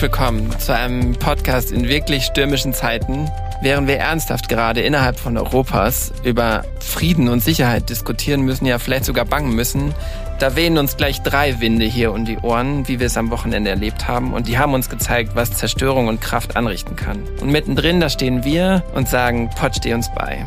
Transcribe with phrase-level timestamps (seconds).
[0.00, 3.30] Willkommen zu einem Podcast in wirklich stürmischen Zeiten.
[3.60, 9.04] Während wir ernsthaft gerade innerhalb von Europas über Frieden und Sicherheit diskutieren müssen, ja vielleicht
[9.04, 9.94] sogar bangen müssen,
[10.38, 13.68] da wehen uns gleich drei Winde hier um die Ohren, wie wir es am Wochenende
[13.68, 14.32] erlebt haben.
[14.32, 17.22] Und die haben uns gezeigt, was Zerstörung und Kraft anrichten kann.
[17.42, 20.46] Und mittendrin, da stehen wir und sagen, Pott, steh uns bei.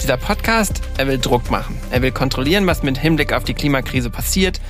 [0.00, 1.76] Dieser Podcast, er will Druck machen.
[1.90, 4.60] Er will kontrollieren, was mit Hinblick auf die Klimakrise passiert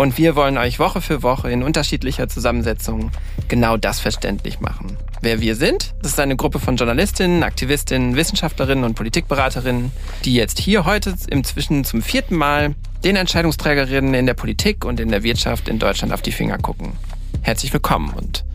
[0.00, 3.10] und wir wollen euch Woche für Woche in unterschiedlicher Zusammensetzung
[3.48, 4.96] genau das verständlich machen.
[5.20, 9.92] Wer wir sind, das ist eine Gruppe von Journalistinnen, Aktivistinnen, Wissenschaftlerinnen und Politikberaterinnen,
[10.24, 12.74] die jetzt hier heute inzwischen zum vierten Mal
[13.04, 16.94] den Entscheidungsträgerinnen in der Politik und in der Wirtschaft in Deutschland auf die Finger gucken.
[17.42, 18.46] Herzlich willkommen und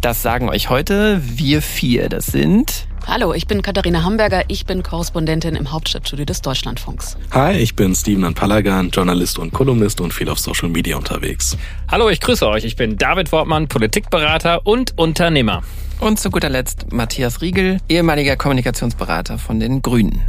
[0.00, 2.08] das sagen euch heute wir vier.
[2.08, 7.18] Das sind Hallo, ich bin Katharina Hamburger, ich bin Korrespondentin im Hauptstadtstudio des Deutschlandfunks.
[7.32, 11.56] Hi, ich bin Steven Palagan, Journalist und Kolumnist und viel auf Social Media unterwegs.
[11.90, 12.64] Hallo, ich grüße euch.
[12.64, 15.62] Ich bin David Wortmann, Politikberater und Unternehmer.
[16.00, 20.22] Und zu guter Letzt Matthias Riegel, ehemaliger Kommunikationsberater von den Grünen.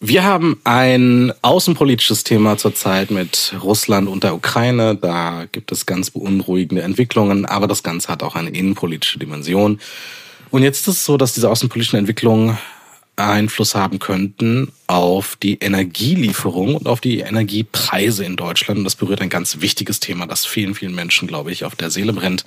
[0.00, 4.94] Wir haben ein außenpolitisches Thema zurzeit mit Russland und der Ukraine.
[4.94, 9.80] Da gibt es ganz beunruhigende Entwicklungen, aber das Ganze hat auch eine innenpolitische Dimension.
[10.50, 12.58] Und jetzt ist es so, dass diese außenpolitischen Entwicklungen
[13.18, 18.78] Einfluss haben könnten auf die Energielieferung und auf die Energiepreise in Deutschland.
[18.78, 21.90] Und das berührt ein ganz wichtiges Thema, das vielen, vielen Menschen, glaube ich, auf der
[21.90, 22.44] Seele brennt.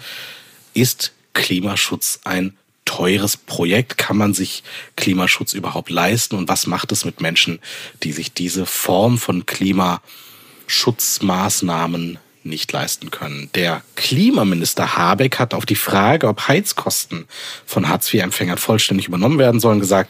[0.73, 3.97] Ist Klimaschutz ein teures Projekt?
[3.97, 4.63] Kann man sich
[4.95, 6.35] Klimaschutz überhaupt leisten?
[6.35, 7.59] Und was macht es mit Menschen,
[8.03, 13.49] die sich diese Form von Klimaschutzmaßnahmen nicht leisten können.
[13.55, 17.25] Der Klimaminister Habeck hat auf die Frage, ob Heizkosten
[17.65, 20.09] von Hartz-IV-Empfängern vollständig übernommen werden sollen, gesagt,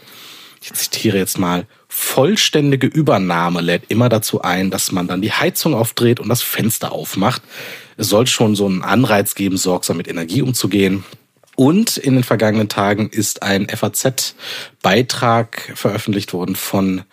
[0.64, 5.74] ich zitiere jetzt mal, vollständige Übernahme lädt immer dazu ein, dass man dann die Heizung
[5.74, 7.42] aufdreht und das Fenster aufmacht.
[7.98, 11.04] Es soll schon so einen Anreiz geben, sorgsam mit Energie umzugehen.
[11.56, 17.04] Und in den vergangenen Tagen ist ein FAZ-Beitrag veröffentlicht worden von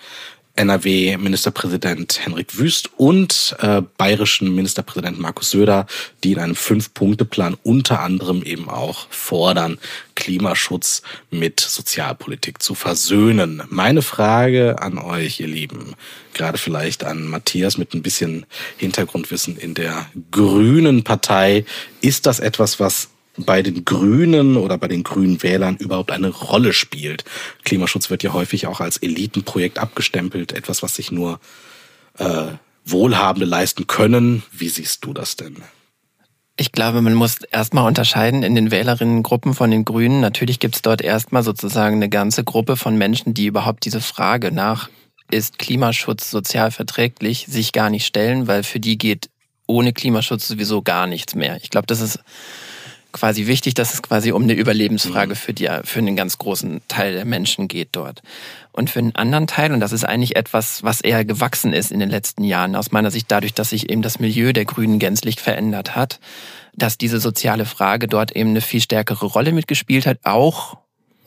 [0.59, 5.87] NRW-Ministerpräsident Henrik Wüst und äh, bayerischen Ministerpräsident Markus Söder,
[6.25, 9.79] die in einem Fünf-Punkte-Plan unter anderem eben auch fordern,
[10.17, 13.63] Klimaschutz mit Sozialpolitik zu versöhnen.
[13.69, 15.95] Meine Frage an euch, ihr Lieben,
[16.35, 18.45] gerade vielleicht an Matthias mit ein bisschen
[18.79, 21.65] Hintergrundwissen in der Grünen Partei,
[22.01, 23.11] ist das etwas, was
[23.45, 27.25] bei den Grünen oder bei den grünen Wählern überhaupt eine Rolle spielt.
[27.65, 31.41] Klimaschutz wird ja häufig auch als Elitenprojekt abgestempelt, etwas, was sich nur
[32.19, 32.47] äh,
[32.85, 34.43] Wohlhabende leisten können.
[34.53, 35.57] Wie siehst du das denn?
[36.61, 40.21] Ich glaube, man muss erstmal unterscheiden in den Wählerinnengruppen von den Grünen.
[40.21, 44.51] Natürlich gibt es dort erstmal sozusagen eine ganze Gruppe von Menschen, die überhaupt diese Frage
[44.51, 44.89] nach,
[45.31, 49.31] ist Klimaschutz sozial verträglich, sich gar nicht stellen, weil für die geht
[49.69, 51.59] ohne Klimaschutz sowieso gar nichts mehr.
[51.63, 52.19] Ich glaube, das ist
[53.19, 55.37] quasi wichtig, dass es quasi um eine Überlebensfrage mhm.
[55.37, 58.23] für die, für einen ganz großen Teil der Menschen geht dort.
[58.73, 61.99] Und für einen anderen Teil, und das ist eigentlich etwas, was eher gewachsen ist in
[61.99, 65.41] den letzten Jahren, aus meiner Sicht dadurch, dass sich eben das Milieu der Grünen gänzlich
[65.41, 66.21] verändert hat,
[66.75, 70.79] dass diese soziale Frage dort eben eine viel stärkere Rolle mitgespielt hat, auch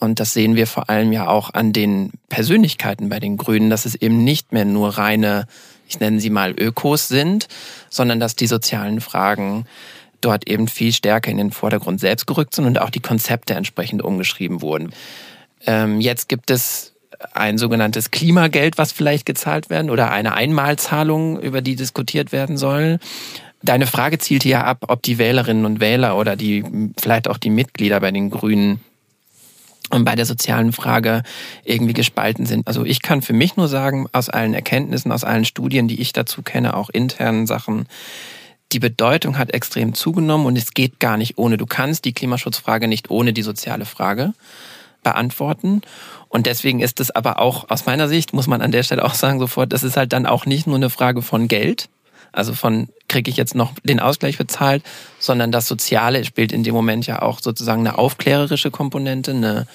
[0.02, 3.86] und das sehen wir vor allem ja auch an den Persönlichkeiten bei den Grünen, dass
[3.86, 5.46] es eben nicht mehr nur reine,
[5.88, 7.48] ich nenne sie mal Ökos sind,
[7.92, 9.68] sondern dass die sozialen Fragen
[10.22, 14.02] dort eben viel stärker in den Vordergrund selbst gerückt sind und auch die Konzepte entsprechend
[14.02, 14.94] umgeschrieben wurden.
[15.66, 16.94] Ähm, jetzt gibt es
[17.34, 23.00] ein sogenanntes Klimageld, was vielleicht gezahlt werden oder eine Einmalzahlung, über die diskutiert werden soll.
[23.64, 26.64] Deine Frage zielte ja ab, ob die Wählerinnen und Wähler oder die
[27.00, 28.82] vielleicht auch die Mitglieder bei den Grünen
[29.92, 31.22] und bei der sozialen Frage
[31.64, 32.68] irgendwie gespalten sind.
[32.68, 36.14] Also ich kann für mich nur sagen, aus allen Erkenntnissen, aus allen Studien, die ich
[36.14, 37.88] dazu kenne, auch internen Sachen,
[38.72, 41.58] die Bedeutung hat extrem zugenommen und es geht gar nicht ohne.
[41.58, 44.34] Du kannst die Klimaschutzfrage nicht ohne die soziale Frage
[45.04, 45.82] beantworten.
[46.30, 49.16] Und deswegen ist es aber auch aus meiner Sicht, muss man an der Stelle auch
[49.16, 51.90] sagen sofort, das ist halt dann auch nicht nur eine Frage von Geld,
[52.32, 54.84] also von kriege ich jetzt noch den Ausgleich bezahlt,
[55.20, 59.68] sondern das Soziale spielt in dem Moment ja auch sozusagen eine aufklärerische Komponente, eine,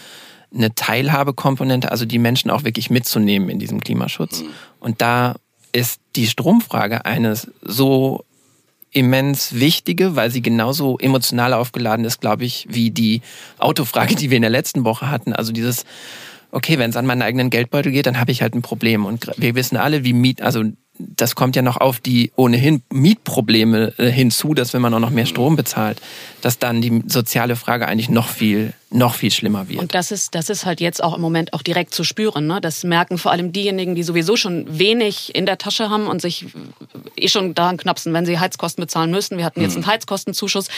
[0.54, 4.40] eine Teilhabekomponente, also die Menschen auch wirklich mitzunehmen in diesem Klimaschutz.
[4.40, 4.48] Mhm.
[4.80, 5.34] Und da
[5.72, 8.24] ist die Stromfrage eines so
[8.96, 13.20] immens wichtige, weil sie genauso emotional aufgeladen ist, glaube ich, wie die
[13.58, 15.34] Autofrage, die wir in der letzten Woche hatten.
[15.34, 15.84] Also dieses,
[16.50, 19.04] okay, wenn es an meinen eigenen Geldbeutel geht, dann habe ich halt ein Problem.
[19.04, 20.64] Und wir wissen alle, wie Miet, also
[20.98, 25.10] das kommt ja noch auf die ohnehin Mietprobleme äh, hinzu, dass wenn man auch noch
[25.10, 26.00] mehr Strom bezahlt,
[26.42, 29.80] dass dann die soziale Frage eigentlich noch viel noch viel schlimmer wird.
[29.80, 32.46] Und das ist, das ist halt jetzt auch im Moment auch direkt zu spüren.
[32.46, 32.60] Ne?
[32.60, 36.46] Das merken vor allem diejenigen, die sowieso schon wenig in der Tasche haben und sich
[37.16, 39.38] eh schon daran knapsen, wenn sie Heizkosten bezahlen müssen.
[39.38, 39.82] Wir hatten jetzt mhm.
[39.82, 40.68] einen Heizkostenzuschuss,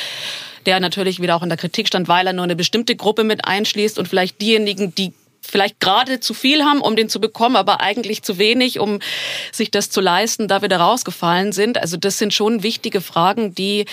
[0.65, 3.45] der natürlich wieder auch in der Kritik stand, weil er nur eine bestimmte Gruppe mit
[3.45, 5.13] einschließt und vielleicht diejenigen, die
[5.51, 9.01] vielleicht gerade zu viel haben, um den zu bekommen, aber eigentlich zu wenig, um
[9.53, 11.79] sich das zu leisten, da wieder rausgefallen sind.
[11.79, 13.87] Also das sind schon wichtige Fragen, die,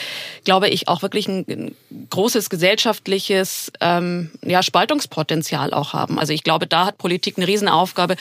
[0.44, 1.76] glaube ich, auch wirklich ein, ein
[2.10, 6.20] großes gesellschaftliches ähm, ja, Spaltungspotenzial auch haben.
[6.20, 8.16] Also ich glaube, da hat Politik eine Riesenaufgabe,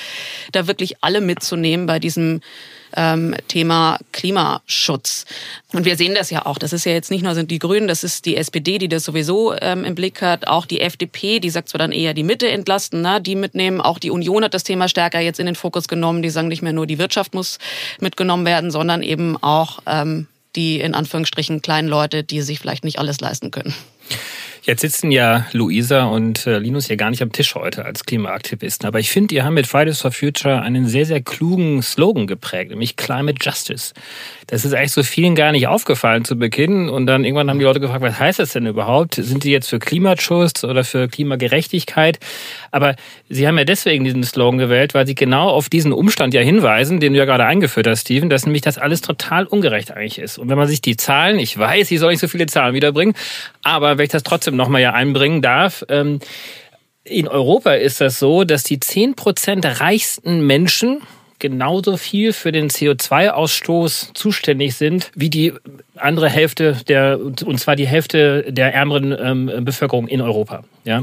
[0.53, 2.41] da wirklich alle mitzunehmen bei diesem
[2.97, 5.25] ähm, Thema Klimaschutz.
[5.73, 6.59] Und wir sehen das ja auch.
[6.59, 9.05] Das ist ja jetzt nicht nur sind die Grünen, das ist die SPD, die das
[9.05, 10.47] sowieso ähm, im Blick hat.
[10.47, 13.21] Auch die FDP, die sagt zwar dann eher die Mitte entlasten, ne?
[13.21, 13.81] die mitnehmen.
[13.81, 16.23] Auch die Union hat das Thema stärker jetzt in den Fokus genommen.
[16.23, 17.59] Die sagen nicht mehr nur die Wirtschaft muss
[18.01, 20.27] mitgenommen werden, sondern eben auch ähm,
[20.57, 23.75] die in Anführungsstrichen kleinen Leute, die sich vielleicht nicht alles leisten können.
[24.67, 28.87] Jetzt sitzen ja Luisa und äh, Linus hier gar nicht am Tisch heute als Klimaaktivisten,
[28.87, 32.71] aber ich finde, ihr habt mit Fridays for Future einen sehr, sehr klugen Slogan geprägt,
[32.71, 33.93] nämlich Climate Justice.
[34.47, 37.65] Das ist eigentlich so vielen gar nicht aufgefallen zu Beginn und dann irgendwann haben die
[37.65, 39.15] Leute gefragt, was heißt das denn überhaupt?
[39.15, 42.19] Sind die jetzt für Klimaschutz oder für Klimagerechtigkeit?
[42.71, 42.95] Aber
[43.29, 47.01] sie haben ja deswegen diesen Slogan gewählt, weil sie genau auf diesen Umstand ja hinweisen,
[47.01, 50.39] den du ja gerade eingeführt hast, Steven, dass nämlich das alles total ungerecht eigentlich ist.
[50.39, 53.15] Und wenn man sich die Zahlen, ich weiß, ich soll nicht so viele Zahlen wiederbringen,
[53.63, 55.85] aber wenn ich das trotzdem nochmal ja einbringen darf.
[55.89, 56.21] Ähm,
[57.05, 61.03] in Europa ist das so, dass die 10% reichsten Menschen
[61.45, 65.53] genauso viel für den CO2-Ausstoß zuständig sind wie die
[65.95, 70.65] andere Hälfte der, und zwar die Hälfte der ärmeren ähm, Bevölkerung in Europa.
[70.85, 71.03] Ja,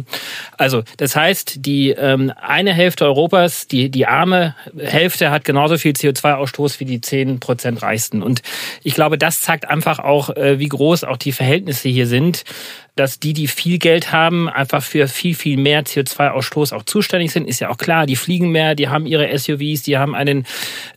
[0.58, 5.92] also das heißt, die ähm, eine Hälfte Europas, die die arme Hälfte hat genauso viel
[5.92, 8.24] CO2-Ausstoß wie die zehn Prozent reichsten.
[8.24, 8.42] Und
[8.82, 12.46] ich glaube, das zeigt einfach auch, äh, wie groß auch die Verhältnisse hier sind
[12.96, 17.48] dass die, die viel Geld haben, einfach für viel, viel mehr CO2-Ausstoß auch zuständig sind,
[17.48, 18.06] ist ja auch klar.
[18.06, 20.46] Die fliegen mehr, die haben ihre SUVs, die haben einen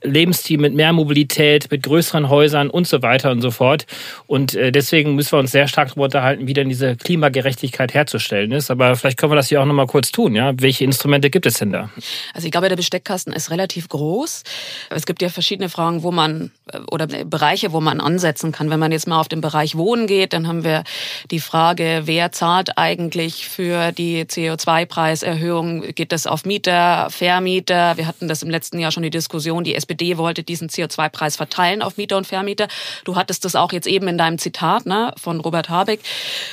[0.03, 3.87] Lebensstil mit mehr Mobilität, mit größeren Häusern und so weiter und so fort.
[4.27, 8.51] Und äh, deswegen müssen wir uns sehr stark darüber unterhalten, wie denn diese Klimagerechtigkeit herzustellen
[8.51, 8.71] ist.
[8.71, 10.35] Aber vielleicht können wir das hier auch nochmal kurz tun.
[10.35, 10.53] Ja?
[10.57, 11.91] Welche Instrumente gibt es denn da?
[12.35, 14.43] Also ich glaube, der Besteckkasten ist relativ groß.
[14.91, 18.71] Es gibt ja verschiedene Fragen, wo man äh, oder Bereiche, wo man ansetzen kann.
[18.71, 20.83] Wenn man jetzt mal auf den Bereich Wohnen geht, dann haben wir
[21.31, 25.93] die Frage, Frage, wer zahlt eigentlich für die CO2-Preiserhöhung?
[25.95, 27.97] Geht das auf Mieter, Vermieter?
[27.97, 29.65] Wir hatten das im letzten Jahr schon die Diskussion.
[29.65, 32.69] Die SPD wollte diesen CO2-Preis verteilen auf Mieter und Vermieter.
[33.05, 36.01] Du hattest das auch jetzt eben in deinem Zitat ne, von Robert Habeck.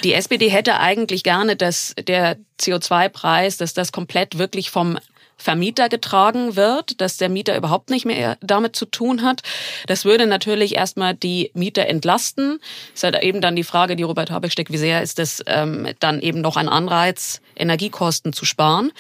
[0.04, 4.98] Die SPD hätte eigentlich gerne, dass der CO2-Preis, dass das komplett wirklich vom
[5.42, 9.42] Vermieter getragen wird, dass der Mieter überhaupt nicht mehr damit zu tun hat.
[9.88, 12.60] Das würde natürlich erstmal die Mieter entlasten.
[12.94, 15.44] Es ist halt eben dann die Frage, die Robert Habeck steckt, wie sehr ist das
[15.48, 18.92] ähm, dann eben noch ein Anreiz, Energiekosten zu sparen.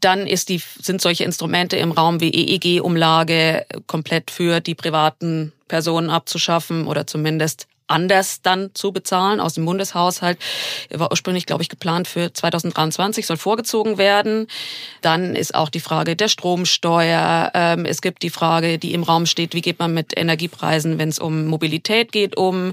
[0.00, 6.10] Dann ist die, sind solche Instrumente im Raum wie EEG-Umlage komplett für die privaten Personen
[6.10, 10.38] abzuschaffen oder zumindest anders dann zu bezahlen aus dem Bundeshaushalt.
[10.90, 14.48] War ursprünglich, glaube ich, geplant für 2023, soll vorgezogen werden.
[15.02, 17.50] Dann ist auch die Frage der Stromsteuer.
[17.54, 21.08] Ähm, es gibt die Frage, die im Raum steht, wie geht man mit Energiepreisen, wenn
[21.08, 22.72] es um Mobilität geht, um.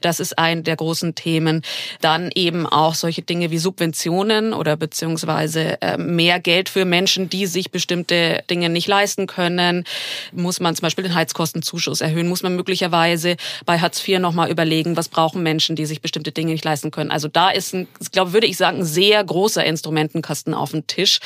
[0.00, 1.62] Das ist ein der großen Themen.
[2.00, 7.46] Dann eben auch solche Dinge wie Subventionen oder beziehungsweise ähm, mehr Geld für Menschen, die
[7.46, 9.84] sich bestimmte Dinge nicht leisten können.
[10.32, 12.28] Muss man zum Beispiel den Heizkostenzuschuss erhöhen?
[12.28, 16.52] Muss man möglicherweise bei Hartz IV nochmal überlegen, was brauchen Menschen, die sich bestimmte Dinge
[16.52, 17.10] nicht leisten können.
[17.10, 20.86] Also da ist ein, ich glaube, würde ich sagen, ein sehr großer Instrumentenkasten auf dem
[20.86, 21.18] Tisch,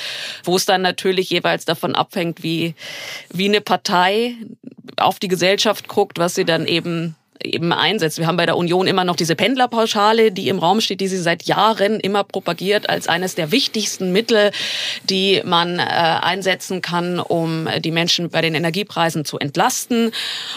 [0.44, 2.74] wo es dann natürlich jeweils davon abhängt, wie,
[3.32, 4.34] wie eine Partei
[4.96, 8.18] auf die Gesellschaft guckt, was sie dann eben eben einsetzt.
[8.18, 11.18] Wir haben bei der Union immer noch diese Pendlerpauschale, die im Raum steht, die sie
[11.18, 14.50] seit Jahren immer propagiert als eines der wichtigsten Mittel,
[15.04, 20.10] die man äh, einsetzen kann, um die Menschen bei den Energiepreisen zu entlasten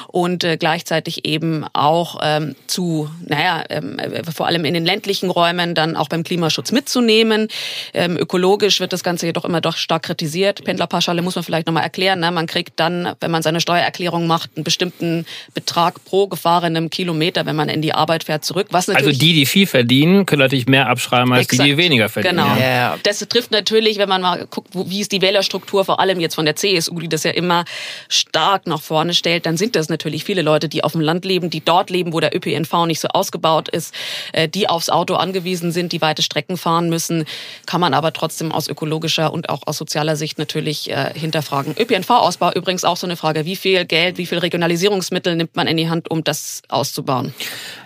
[0.07, 3.97] und äh, gleichzeitig eben auch ähm, zu, naja, ähm,
[4.33, 7.47] vor allem in den ländlichen Räumen dann auch beim Klimaschutz mitzunehmen.
[7.93, 10.63] Ähm, ökologisch wird das Ganze jedoch immer doch stark kritisiert.
[10.63, 12.19] Pendlerpauschale muss man vielleicht nochmal erklären.
[12.19, 12.31] Ne?
[12.31, 17.45] Man kriegt dann, wenn man seine Steuererklärung macht, einen bestimmten Betrag pro gefahrenen einem Kilometer,
[17.45, 18.67] wenn man in die Arbeit fährt, zurück.
[18.71, 21.63] Was also die, die viel verdienen, können natürlich mehr abschreiben als Exakt.
[21.63, 22.37] die, die weniger verdienen.
[22.37, 22.55] Genau.
[22.59, 22.97] Ja.
[23.03, 26.45] Das trifft natürlich, wenn man mal guckt, wie ist die Wählerstruktur, vor allem jetzt von
[26.45, 27.65] der CSU, die das ja immer
[28.09, 31.49] stark nach vorne stellt, dann sind das natürlich viele Leute, die auf dem Land leben,
[31.49, 33.93] die dort leben, wo der ÖPNV nicht so ausgebaut ist,
[34.33, 37.25] äh, die aufs Auto angewiesen sind, die weite Strecken fahren müssen,
[37.65, 41.75] kann man aber trotzdem aus ökologischer und auch aus sozialer Sicht natürlich äh, hinterfragen.
[41.77, 45.77] ÖPNV-Ausbau übrigens auch so eine Frage, wie viel Geld, wie viel Regionalisierungsmittel nimmt man in
[45.77, 47.33] die Hand, um das auszubauen?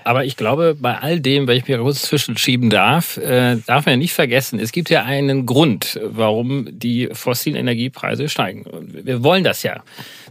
[0.03, 3.93] Aber ich glaube, bei all dem, wenn ich mir kurz zwischenschieben darf, äh, darf man
[3.93, 8.65] ja nicht vergessen, es gibt ja einen Grund, warum die fossilen Energiepreise steigen.
[9.03, 9.83] Wir wollen das ja.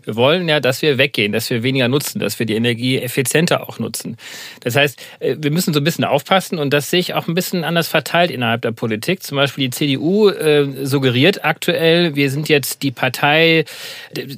[0.05, 3.69] Wir wollen ja, dass wir weggehen, dass wir weniger nutzen, dass wir die Energie effizienter
[3.69, 4.17] auch nutzen.
[4.61, 7.35] Das heißt, äh, wir müssen so ein bisschen aufpassen und das sehe ich auch ein
[7.35, 9.23] bisschen anders verteilt innerhalb der Politik.
[9.23, 13.65] Zum Beispiel die CDU äh, suggeriert aktuell, wir sind jetzt die Partei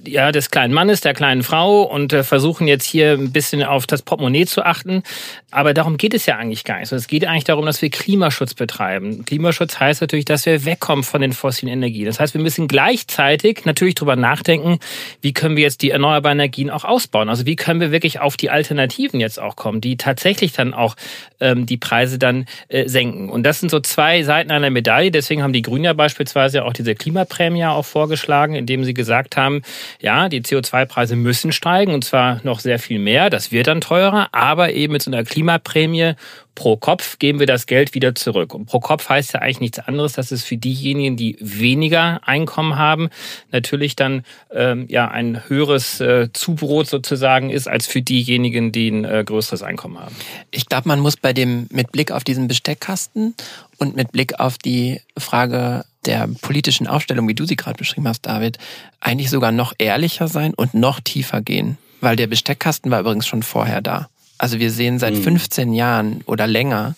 [0.06, 3.86] ja, des kleinen Mannes, der kleinen Frau und äh, versuchen jetzt hier ein bisschen auf
[3.86, 5.02] das Portemonnaie zu achten.
[5.50, 6.92] Aber darum geht es ja eigentlich gar nicht.
[6.92, 9.24] Es geht eigentlich darum, dass wir Klimaschutz betreiben.
[9.24, 12.06] Klimaschutz heißt natürlich, dass wir wegkommen von den fossilen Energien.
[12.06, 14.78] Das heißt, wir müssen gleichzeitig natürlich darüber nachdenken,
[15.22, 17.28] wie können wir jetzt die erneuerbaren Energien auch ausbauen.
[17.28, 20.96] Also wie können wir wirklich auf die Alternativen jetzt auch kommen, die tatsächlich dann auch
[21.40, 23.30] ähm, die Preise dann äh, senken.
[23.30, 25.10] Und das sind so zwei Seiten einer Medaille.
[25.10, 29.62] Deswegen haben die Grünen ja beispielsweise auch diese Klimaprämie auch vorgeschlagen, indem sie gesagt haben,
[30.00, 33.30] ja, die CO2-Preise müssen steigen und zwar noch sehr viel mehr.
[33.30, 36.14] Das wird dann teurer, aber eben mit so einer Klimaprämie
[36.57, 38.52] pro Kopf geben wir das Geld wieder zurück.
[38.55, 42.76] Und pro Kopf heißt ja eigentlich nichts anderes, dass es für diejenigen, die weniger Einkommen
[42.76, 43.11] haben,
[43.52, 49.05] natürlich dann ähm, ja ein höheres äh, Zubrot sozusagen ist, als für diejenigen, die ein
[49.05, 50.16] äh, größeres Einkommen haben.
[50.50, 53.35] Ich glaube, man muss bei dem mit Blick auf diesen Besteckkasten
[53.78, 58.26] und mit Blick auf die Frage der politischen Aufstellung, wie du sie gerade beschrieben hast,
[58.26, 58.59] David,
[59.00, 61.78] eigentlich sogar noch ehrlicher sein und noch tiefer gehen.
[62.06, 64.08] Weil der Besteckkasten war übrigens schon vorher da.
[64.38, 65.75] Also wir sehen seit 15 hm.
[65.75, 66.94] Jahren oder länger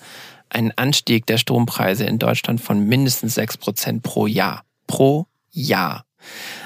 [0.50, 4.64] einen Anstieg der Strompreise in Deutschland von mindestens 6 Prozent pro Jahr.
[4.86, 6.04] Pro Jahr.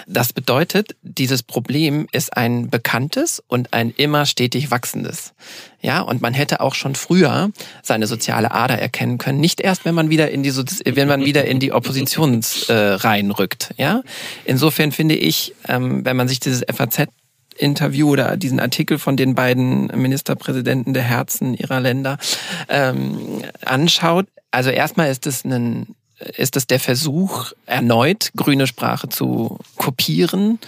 [0.09, 5.35] Das bedeutet, dieses Problem ist ein bekanntes und ein immer stetig wachsendes.
[5.81, 7.53] Ja, und man hätte auch schon früher
[7.85, 11.45] seine soziale Ader erkennen können, nicht erst, wenn man wieder in die, wenn man wieder
[11.45, 13.73] in die Oppositionsreihen äh, rückt.
[13.77, 14.03] Ja,
[14.45, 17.07] insofern finde ich, ähm, wenn man sich dieses FAZ
[17.59, 22.19] Interview oder diesen Artikel von den beiden Ministerpräsidenten der Herzen ihrer Länder
[22.69, 24.27] ähm, anschaut.
[24.51, 25.95] Also erstmal ist es ein
[26.37, 30.59] ist es der Versuch, erneut grüne Sprache zu kopieren,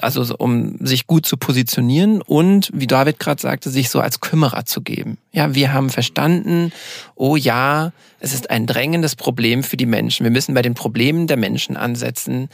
[0.00, 4.64] also um sich gut zu positionieren und, wie David gerade sagte, sich so als Kümmerer
[4.64, 5.18] zu geben.
[5.32, 6.72] Ja, wir haben verstanden,
[7.14, 10.24] oh ja, es ist ein drängendes Problem für die Menschen.
[10.24, 12.48] Wir müssen bei den Problemen der Menschen ansetzen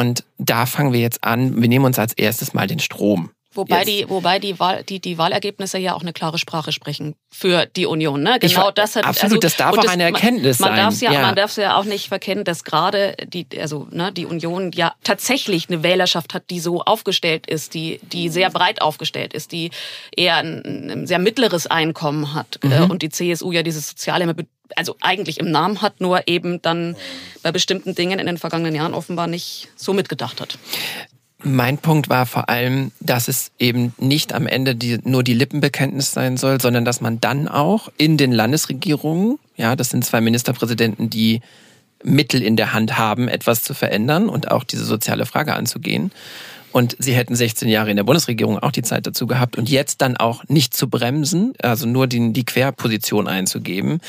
[0.00, 1.60] und da fangen wir jetzt an.
[1.60, 3.32] Wir nehmen uns als erstes mal den Strom.
[3.52, 3.88] Wobei Jetzt.
[3.88, 7.84] die, wobei die, Wahl, die, die Wahlergebnisse ja auch eine klare Sprache sprechen für die
[7.84, 8.22] Union.
[8.22, 8.38] Ne?
[8.38, 9.32] Genau ich, das hat absolut.
[9.32, 11.12] Also, das darf auch das, eine Erkenntnis man, man sein.
[11.12, 11.26] Ja, ja.
[11.26, 14.94] Man darf es ja auch nicht verkennen, dass gerade die, also ne, die Union ja
[15.02, 19.72] tatsächlich eine Wählerschaft hat, die so aufgestellt ist, die, die sehr breit aufgestellt ist, die
[20.16, 22.88] eher ein, ein sehr mittleres Einkommen hat mhm.
[22.88, 24.26] und die CSU ja dieses soziale
[24.76, 26.96] also eigentlich im Namen hat, nur eben dann
[27.42, 30.58] bei bestimmten Dingen in den vergangenen Jahren offenbar nicht so mitgedacht hat.
[31.42, 36.12] Mein Punkt war vor allem, dass es eben nicht am Ende die, nur die Lippenbekenntnis
[36.12, 41.08] sein soll, sondern dass man dann auch in den Landesregierungen, ja, das sind zwei Ministerpräsidenten,
[41.08, 41.40] die
[42.02, 46.12] Mittel in der Hand haben, etwas zu verändern und auch diese soziale Frage anzugehen.
[46.72, 50.02] Und sie hätten 16 Jahre in der Bundesregierung auch die Zeit dazu gehabt und jetzt
[50.02, 54.00] dann auch nicht zu bremsen, also nur die, die Querposition einzugeben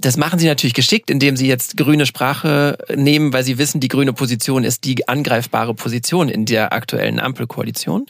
[0.00, 3.88] das machen sie natürlich geschickt, indem sie jetzt grüne Sprache nehmen, weil sie wissen, die
[3.88, 8.06] grüne Position ist die angreifbare Position in der aktuellen Ampelkoalition.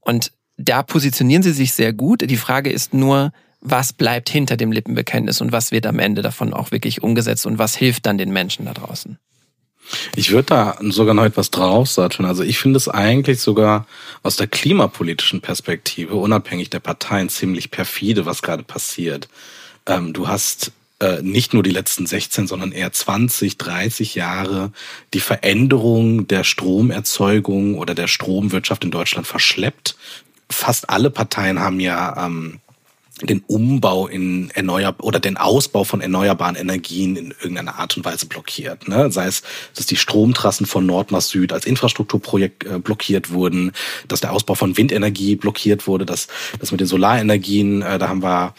[0.00, 2.22] Und da positionieren sie sich sehr gut.
[2.30, 6.54] Die Frage ist nur, was bleibt hinter dem Lippenbekenntnis und was wird am Ende davon
[6.54, 9.18] auch wirklich umgesetzt und was hilft dann den Menschen da draußen?
[10.14, 12.24] Ich würde da sogar noch etwas draus sagen.
[12.24, 13.86] Also ich finde es eigentlich sogar
[14.22, 19.28] aus der klimapolitischen Perspektive, unabhängig der Parteien, ziemlich perfide, was gerade passiert.
[19.86, 20.70] Ähm, du hast
[21.02, 24.70] äh, nicht nur die letzten 16, sondern eher 20, 30 Jahre
[25.12, 29.96] die Veränderung der Stromerzeugung oder der Stromwirtschaft in Deutschland verschleppt.
[30.48, 32.60] Fast alle Parteien haben ja ähm,
[33.20, 38.26] den Umbau in erneuer oder den Ausbau von erneuerbaren Energien in irgendeiner Art und Weise
[38.26, 38.86] blockiert.
[38.86, 39.10] Ne?
[39.10, 39.42] Sei es,
[39.74, 43.72] dass die Stromtrassen von Nord nach Süd als Infrastrukturprojekt äh, blockiert wurden,
[44.08, 46.28] dass der Ausbau von Windenergie blockiert wurde, dass
[46.60, 48.54] das mit den Solarenergien, äh, da haben wir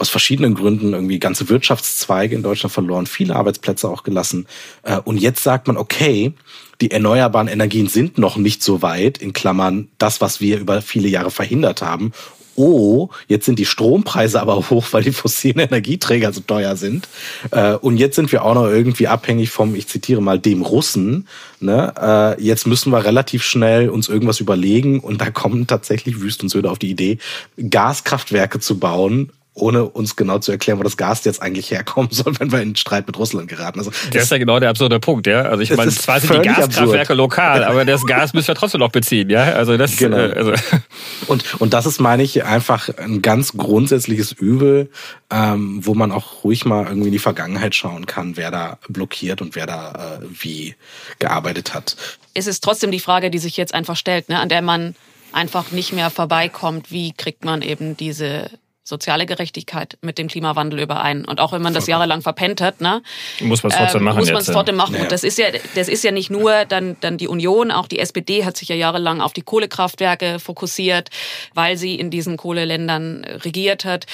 [0.00, 4.46] aus verschiedenen Gründen irgendwie ganze Wirtschaftszweige in Deutschland verloren, viele Arbeitsplätze auch gelassen.
[4.82, 6.32] Äh, und jetzt sagt man, okay,
[6.80, 11.08] die erneuerbaren Energien sind noch nicht so weit, in Klammern das, was wir über viele
[11.08, 12.12] Jahre verhindert haben.
[12.60, 17.08] oh, jetzt sind die Strompreise aber hoch, weil die fossilen Energieträger so teuer sind.
[17.52, 21.28] Äh, und jetzt sind wir auch noch irgendwie abhängig vom, ich zitiere mal, dem Russen.
[21.60, 21.94] Ne?
[22.00, 26.48] Äh, jetzt müssen wir relativ schnell uns irgendwas überlegen und da kommen tatsächlich Wüst und
[26.48, 27.18] Söder auf die Idee,
[27.56, 32.34] Gaskraftwerke zu bauen, ohne uns genau zu erklären, wo das Gas jetzt eigentlich herkommen soll,
[32.38, 33.78] wenn wir in Streit mit Russland geraten.
[33.78, 35.42] Also das ist ja genau der absurde Punkt, ja.
[35.42, 37.16] Also ich meine, zwar sind die Gaskraftwerke absurd.
[37.16, 39.44] lokal, aber das Gas müssen wir trotzdem noch beziehen, ja.
[39.52, 39.96] Also das.
[39.96, 40.16] Genau.
[40.16, 40.52] Äh, also.
[41.26, 44.90] Und und das ist, meine ich, einfach ein ganz grundsätzliches Übel,
[45.30, 49.42] ähm, wo man auch ruhig mal irgendwie in die Vergangenheit schauen kann, wer da blockiert
[49.42, 50.74] und wer da äh, wie
[51.18, 51.96] gearbeitet hat.
[52.34, 54.94] Es ist trotzdem die Frage, die sich jetzt einfach stellt, ne, an der man
[55.32, 56.90] einfach nicht mehr vorbeikommt.
[56.90, 58.50] Wie kriegt man eben diese
[58.88, 61.24] soziale Gerechtigkeit mit dem Klimawandel überein.
[61.24, 63.02] Und auch wenn man das jahrelang verpennt hat, ne,
[63.40, 64.18] muss man es trotzdem ähm, machen.
[64.18, 64.94] Muss man es trotzdem machen.
[64.96, 65.02] Ja.
[65.02, 67.98] Und das ist ja, das ist ja nicht nur dann, dann die Union, auch die
[67.98, 71.10] SPD hat sich ja jahrelang auf die Kohlekraftwerke fokussiert,
[71.54, 74.06] weil sie in diesen Kohleländern regiert hat.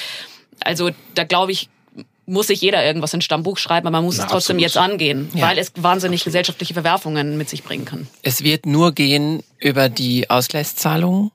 [0.59, 1.69] Also da glaube ich,
[2.25, 4.61] muss sich jeder irgendwas in Stammbuch schreiben, aber man muss Na, es trotzdem absolut.
[4.61, 5.47] jetzt angehen, ja.
[5.47, 6.25] weil es wahnsinnig absolut.
[6.25, 8.07] gesellschaftliche Verwerfungen mit sich bringen kann.
[8.23, 11.31] Es wird nur gehen über die Ausgleichszahlungen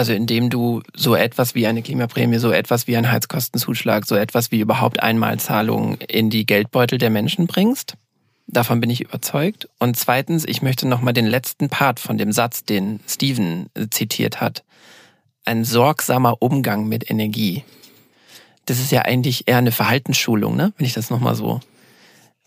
[0.00, 4.50] also indem du so etwas wie eine Klimaprämie, so etwas wie ein Heizkostenzuschlag, so etwas
[4.50, 7.98] wie überhaupt Einmalzahlungen in die Geldbeutel der Menschen bringst.
[8.46, 9.68] Davon bin ich überzeugt.
[9.78, 14.64] Und zweitens, ich möchte nochmal den letzten Part von dem Satz, den Steven zitiert hat.
[15.44, 17.62] Ein sorgsamer Umgang mit Energie.
[18.64, 20.72] Das ist ja eigentlich eher eine Verhaltensschulung, ne?
[20.78, 21.60] wenn ich das nochmal so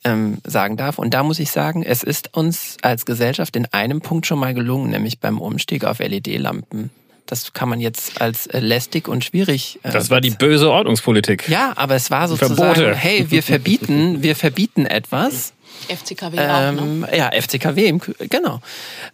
[0.04, 0.98] ähm, sagen darf.
[0.98, 4.56] Und da muss ich sagen, es ist uns als Gesellschaft in einem Punkt schon mal
[4.56, 6.90] gelungen, nämlich beim Umstieg auf LED-Lampen.
[7.26, 9.80] Das kann man jetzt als äh, lästig und schwierig.
[9.84, 11.48] Äh, das war die böse Ordnungspolitik.
[11.48, 12.96] Ja, aber es war sozusagen, Verbote.
[12.96, 15.54] hey, wir verbieten, wir verbieten etwas.
[15.88, 17.18] FCKW ähm, auch, ne?
[17.18, 18.00] Ja, FCKW,
[18.30, 18.62] genau.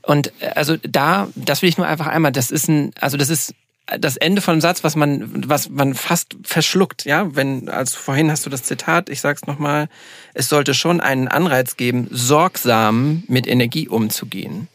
[0.01, 3.29] Und äh, also da, das will ich nur einfach einmal, das ist ein, also das
[3.29, 3.53] ist
[3.97, 8.29] das Ende von einem Satz, was man, was man fast verschluckt, ja, wenn, also vorhin
[8.29, 9.87] hast du das Zitat, ich sag's nochmal,
[10.33, 14.67] es sollte schon einen Anreiz geben, sorgsam mit Energie umzugehen.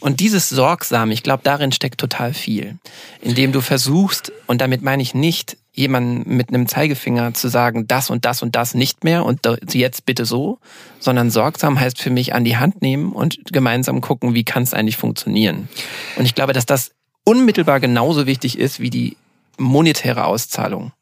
[0.00, 2.78] Und dieses sorgsam, ich glaube, darin steckt total viel.
[3.20, 8.10] Indem du versuchst, und damit meine ich nicht, jemanden mit einem Zeigefinger zu sagen, das
[8.10, 9.40] und das und das nicht mehr und
[9.72, 10.58] jetzt bitte so,
[11.00, 14.74] sondern sorgsam heißt für mich an die Hand nehmen und gemeinsam gucken, wie kann es
[14.74, 15.68] eigentlich funktionieren.
[16.16, 16.92] Und ich glaube, dass das
[17.24, 19.16] unmittelbar genauso wichtig ist wie die
[19.58, 20.92] monetäre Auszahlung.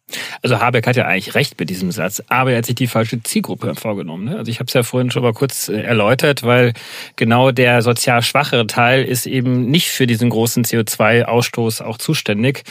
[0.42, 3.22] Also Habeck hat ja eigentlich recht mit diesem Satz, aber er hat sich die falsche
[3.22, 4.24] Zielgruppe vorgenommen.
[4.24, 4.36] Ne?
[4.36, 6.72] Also ich habe es ja vorhin schon mal kurz äh, erläutert, weil
[7.16, 12.64] genau der sozial schwachere Teil ist eben nicht für diesen großen CO2-Ausstoß auch zuständig.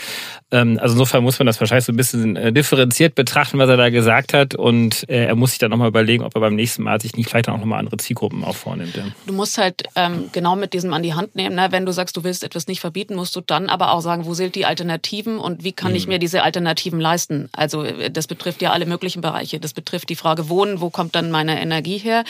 [0.50, 3.76] Ähm, also insofern muss man das wahrscheinlich so ein bisschen äh, differenziert betrachten, was er
[3.76, 4.54] da gesagt hat.
[4.54, 7.28] Und äh, er muss sich dann nochmal überlegen, ob er beim nächsten Mal sich nicht
[7.28, 9.00] vielleicht auch nochmal andere Zielgruppen auch vornimmt.
[9.26, 11.54] Du musst halt ähm, genau mit diesem an die Hand nehmen.
[11.54, 11.68] Ne?
[11.70, 14.34] Wenn du sagst, du willst etwas nicht verbieten, musst du dann aber auch sagen, wo
[14.34, 15.96] sind die Alternativen und wie kann mhm.
[15.96, 17.29] ich mir diese Alternativen leisten?
[17.52, 19.60] Also das betrifft ja alle möglichen Bereiche.
[19.60, 22.24] Das betrifft die Frage Wohnen, wo kommt dann meine Energie her?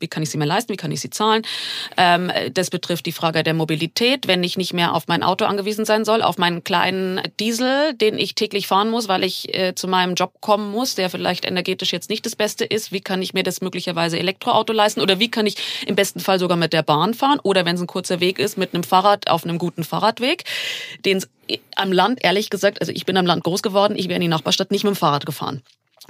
[0.00, 0.72] Wie kann ich sie mir leisten?
[0.72, 1.42] Wie kann ich sie zahlen?
[1.96, 5.84] Ähm, das betrifft die Frage der Mobilität, wenn ich nicht mehr auf mein Auto angewiesen
[5.84, 9.74] sein soll, auf meinen kleinen Diesel Diesel, den ich täglich fahren muss, weil ich äh,
[9.74, 12.90] zu meinem Job kommen muss, der vielleicht energetisch jetzt nicht das Beste ist.
[12.90, 15.00] Wie kann ich mir das möglicherweise Elektroauto leisten?
[15.00, 17.38] Oder wie kann ich im besten Fall sogar mit der Bahn fahren?
[17.42, 20.44] Oder wenn es ein kurzer Weg ist, mit einem Fahrrad auf einem guten Fahrradweg,
[21.04, 21.28] den es
[21.76, 24.28] am Land, ehrlich gesagt, also ich bin am Land groß geworden, ich wäre in die
[24.28, 25.62] Nachbarstadt nicht mit dem Fahrrad gefahren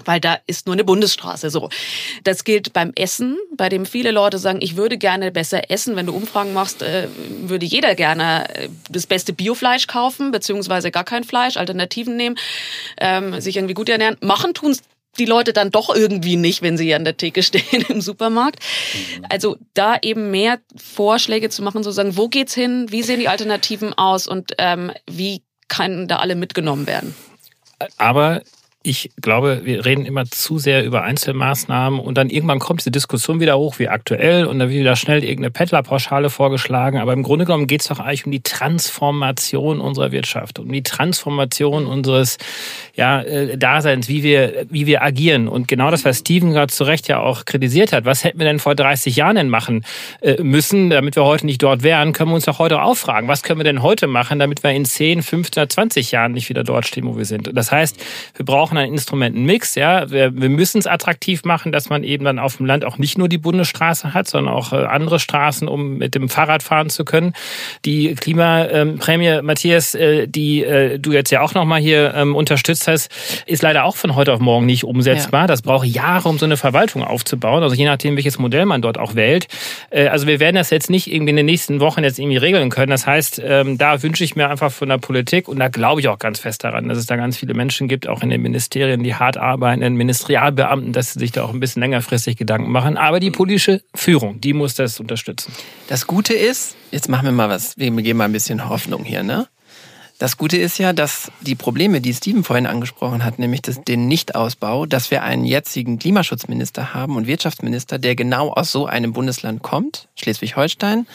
[0.04, 1.68] weil da ist nur eine Bundesstraße so.
[2.24, 5.96] Das gilt beim Essen, bei dem viele Leute sagen, ich würde gerne besser essen.
[5.96, 7.08] Wenn du Umfragen machst, äh,
[7.42, 12.36] würde jeder gerne äh, das beste Biofleisch kaufen, beziehungsweise gar kein Fleisch, Alternativen nehmen,
[12.98, 14.16] ähm, sich irgendwie gut ernähren.
[14.20, 14.82] Machen tun's
[15.18, 18.60] die Leute dann doch irgendwie nicht, wenn sie an der Theke stehen im Supermarkt.
[19.28, 23.92] Also da eben mehr Vorschläge zu machen, sozusagen, wo geht's hin, wie sehen die Alternativen
[23.94, 27.14] aus und ähm, wie kann da alle mitgenommen werden.
[27.96, 28.42] Aber
[28.86, 33.40] ich glaube, wir reden immer zu sehr über Einzelmaßnahmen und dann irgendwann kommt diese Diskussion
[33.40, 36.98] wieder hoch, wie aktuell, und dann wird wieder schnell irgendeine Peddlerpauschale vorgeschlagen.
[36.98, 40.82] Aber im Grunde genommen geht es doch eigentlich um die Transformation unserer Wirtschaft, um die
[40.82, 42.36] Transformation unseres
[42.94, 45.48] ja, äh, Daseins, wie wir, wie wir agieren.
[45.48, 48.46] Und genau das, was Steven gerade zu Recht ja auch kritisiert hat, was hätten wir
[48.46, 49.86] denn vor 30 Jahren denn machen
[50.20, 53.28] äh, müssen, damit wir heute nicht dort wären, können wir uns doch heute auch fragen,
[53.28, 56.64] was können wir denn heute machen, damit wir in 10, 15, 20 Jahren nicht wieder
[56.64, 57.50] dort stehen, wo wir sind.
[57.54, 57.96] Das heißt,
[58.36, 59.74] wir brauchen brauchen einen Instrumentenmix.
[59.74, 62.98] Ja, wir, wir müssen es attraktiv machen, dass man eben dann auf dem Land auch
[62.98, 66.90] nicht nur die Bundesstraße hat, sondern auch äh, andere Straßen, um mit dem Fahrrad fahren
[66.90, 67.32] zu können.
[67.84, 73.10] Die Klimaprämie, Matthias, äh, die äh, du jetzt ja auch nochmal hier ähm, unterstützt hast,
[73.46, 75.42] ist leider auch von heute auf morgen nicht umsetzbar.
[75.42, 75.46] Ja.
[75.46, 77.62] Das braucht Jahre, um so eine Verwaltung aufzubauen.
[77.62, 79.46] Also je nachdem, welches Modell man dort auch wählt.
[79.90, 82.90] Also wir werden das jetzt nicht irgendwie in den nächsten Wochen jetzt irgendwie regeln können.
[82.90, 86.08] Das heißt, ähm, da wünsche ich mir einfach von der Politik und da glaube ich
[86.08, 89.02] auch ganz fest daran, dass es da ganz viele Menschen gibt, auch in den Ministerien,
[89.02, 92.96] die hart arbeitenden Ministerialbeamten, dass sie sich da auch ein bisschen längerfristig Gedanken machen.
[92.96, 95.52] Aber die politische Führung, die muss das unterstützen.
[95.88, 99.22] Das Gute ist, jetzt machen wir mal was, wir geben mal ein bisschen Hoffnung hier,
[99.22, 99.48] ne?
[100.18, 104.06] Das Gute ist ja, dass die Probleme, die Steven vorhin angesprochen hat, nämlich das, den
[104.06, 109.62] Nichtausbau, dass wir einen jetzigen Klimaschutzminister haben und Wirtschaftsminister, der genau aus so einem Bundesland
[109.62, 111.06] kommt, Schleswig-Holstein,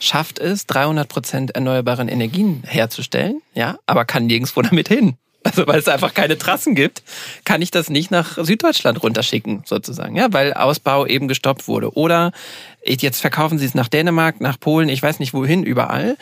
[0.00, 5.16] schafft es, 300 Prozent erneuerbaren Energien herzustellen, ja, aber kann nirgendwo damit hin.
[5.44, 7.02] Also weil es einfach keine Trassen gibt,
[7.44, 11.96] kann ich das nicht nach Süddeutschland runterschicken, sozusagen, ja, weil Ausbau eben gestoppt wurde.
[11.96, 12.32] Oder
[12.84, 16.16] jetzt verkaufen sie es nach Dänemark, nach Polen, ich weiß nicht wohin, überall.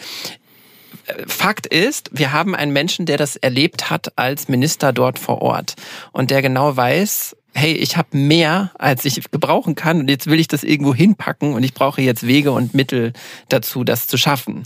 [1.26, 5.76] Fakt ist, wir haben einen Menschen, der das erlebt hat als Minister dort vor Ort
[6.12, 10.38] und der genau weiß, hey, ich habe mehr, als ich gebrauchen kann und jetzt will
[10.40, 13.12] ich das irgendwo hinpacken und ich brauche jetzt Wege und Mittel
[13.48, 14.64] dazu, das zu schaffen.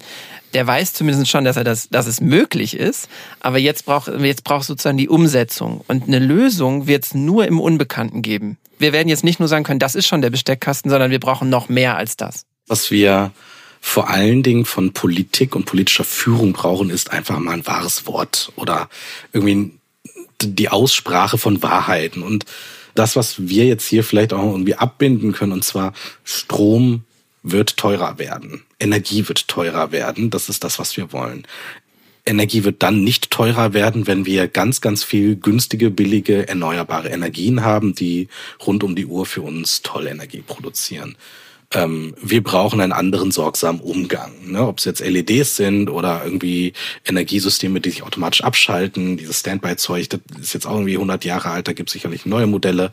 [0.55, 3.09] Der weiß zumindest schon, dass er das, dass es möglich ist,
[3.41, 7.61] aber jetzt braucht jetzt braucht sozusagen die Umsetzung und eine Lösung wird es nur im
[7.61, 8.59] Unbekannten geben.
[8.79, 11.51] Wir werden jetzt nicht nur sagen können, das ist schon der Besteckkasten, sondern wir brauchen
[11.51, 12.47] noch mehr als das.
[12.67, 13.33] Was wir
[13.81, 18.53] vor allen Dingen von Politik und politischer Führung brauchen, ist einfach mal ein wahres Wort
[18.57, 18.89] oder
[19.33, 19.73] irgendwie
[20.43, 22.45] die Aussprache von Wahrheiten und
[22.95, 25.93] das, was wir jetzt hier vielleicht auch irgendwie abbinden können, und zwar
[26.25, 27.05] Strom
[27.43, 28.63] wird teurer werden.
[28.79, 30.31] Energie wird teurer werden.
[30.31, 31.47] Das ist das, was wir wollen.
[32.27, 37.65] Energie wird dann nicht teurer werden, wenn wir ganz, ganz viel günstige, billige, erneuerbare Energien
[37.65, 38.29] haben, die
[38.67, 41.17] rund um die Uhr für uns tolle Energie produzieren
[41.73, 44.33] ähm, wir brauchen einen anderen sorgsamen Umgang.
[44.51, 44.67] Ne?
[44.67, 46.73] Ob es jetzt LEDs sind oder irgendwie
[47.05, 49.17] Energiesysteme, die sich automatisch abschalten.
[49.17, 52.47] Dieses Standby-Zeug, das ist jetzt auch irgendwie 100 Jahre alt, da gibt es sicherlich neue
[52.47, 52.91] Modelle.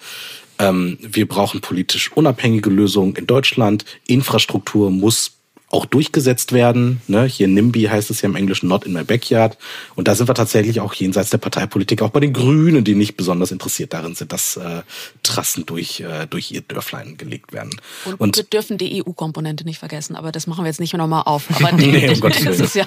[0.59, 3.85] Ähm, wir brauchen politisch unabhängige Lösungen in Deutschland.
[4.07, 5.37] Infrastruktur muss
[5.69, 7.01] auch durchgesetzt werden.
[7.07, 7.25] Ne?
[7.25, 9.57] Hier NIMBY heißt es ja im Englischen Not in my backyard.
[9.95, 13.17] Und da sind wir tatsächlich auch jenseits der Parteipolitik, auch bei den Grünen, die nicht
[13.17, 14.83] besonders interessiert darin sind, dass äh,
[15.23, 17.71] Trassen durch, äh, durch ihr Dörflein gelegt werden.
[18.05, 21.23] Und, und wir dürfen die EU-Komponente nicht vergessen, aber das machen wir jetzt nicht nochmal
[21.25, 21.43] auf.
[21.53, 22.85] Aber nee, um das ist ja,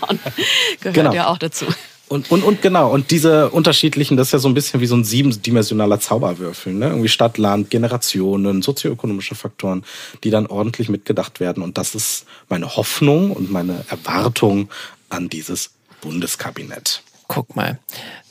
[0.80, 1.12] gehört genau.
[1.12, 1.66] ja auch dazu.
[2.10, 4.96] Und, und, und genau, und diese unterschiedlichen, das ist ja so ein bisschen wie so
[4.96, 6.88] ein siebendimensionaler Zauberwürfel, ne?
[6.88, 9.84] Irgendwie Stadt, Land, Generationen, sozioökonomische Faktoren,
[10.24, 11.62] die dann ordentlich mitgedacht werden.
[11.62, 14.70] Und das ist meine Hoffnung und meine Erwartung
[15.08, 15.70] an dieses
[16.00, 17.04] Bundeskabinett.
[17.28, 17.78] Guck mal.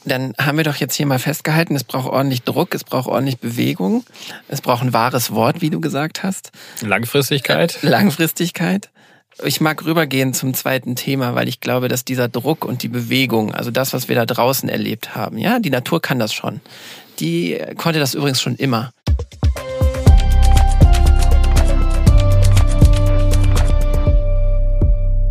[0.03, 3.39] Dann haben wir doch jetzt hier mal festgehalten, es braucht ordentlich Druck, es braucht ordentlich
[3.39, 4.03] Bewegung,
[4.49, 6.51] es braucht ein wahres Wort, wie du gesagt hast.
[6.81, 7.79] Langfristigkeit.
[7.81, 8.89] Langfristigkeit.
[9.45, 13.55] Ich mag rübergehen zum zweiten Thema, weil ich glaube, dass dieser Druck und die Bewegung,
[13.55, 16.59] also das, was wir da draußen erlebt haben, ja, die Natur kann das schon.
[17.19, 18.91] Die konnte das übrigens schon immer.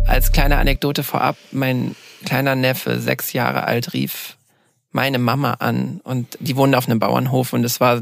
[0.07, 1.95] Als kleine Anekdote vorab, mein
[2.25, 4.38] kleiner Neffe, sechs Jahre alt, rief
[4.91, 8.01] meine Mama an und die wohnen auf einem Bauernhof und es war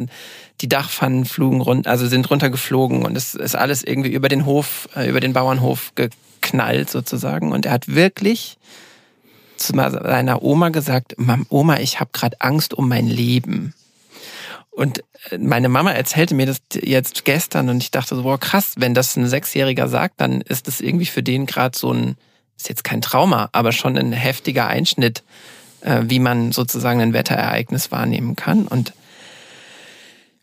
[0.62, 4.88] die Dachpfannen flogen rund, also sind runtergeflogen und es ist alles irgendwie über den Hof,
[4.96, 8.58] äh, über den Bauernhof geknallt sozusagen und er hat wirklich
[9.58, 11.16] zu seiner Oma gesagt,
[11.50, 13.74] Oma, ich habe gerade Angst um mein Leben.
[14.70, 15.00] Und
[15.32, 18.94] äh, meine Mama erzählte mir das jetzt gestern und ich dachte so, boah, krass, wenn
[18.94, 22.16] das ein Sechsjähriger sagt, dann ist das irgendwie für den gerade so ein,
[22.56, 25.24] ist jetzt kein Trauma, aber schon ein heftiger Einschnitt,
[25.88, 28.68] äh, wie man sozusagen ein Wetterereignis wahrnehmen kann.
[28.68, 28.94] Und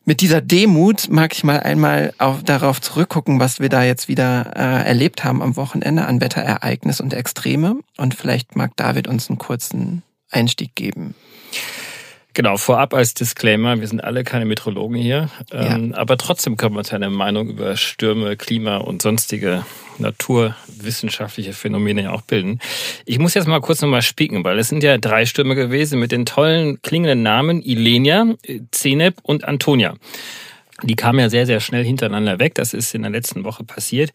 [0.07, 4.53] mit dieser Demut mag ich mal einmal auf, darauf zurückgucken, was wir da jetzt wieder
[4.57, 7.81] äh, erlebt haben am Wochenende an Wetterereignis und Extreme.
[7.97, 11.15] Und vielleicht mag David uns einen kurzen Einstieg geben.
[12.35, 15.77] Genau, vorab als Disclaimer, wir sind alle keine Meteorologen hier, ja.
[15.77, 19.65] ähm, aber trotzdem können wir uns eine Meinung über Stürme, Klima und sonstige
[19.99, 22.59] naturwissenschaftliche Phänomene ja auch bilden.
[23.05, 26.11] Ich muss jetzt mal kurz nochmal spieken, weil es sind ja drei Stürme gewesen mit
[26.11, 28.35] den tollen klingenden Namen Ilenia,
[28.73, 29.95] Zeneb und Antonia.
[30.83, 32.57] Die kamen ja sehr, sehr schnell hintereinander weg.
[32.57, 34.11] Das ist in der letzten Woche passiert.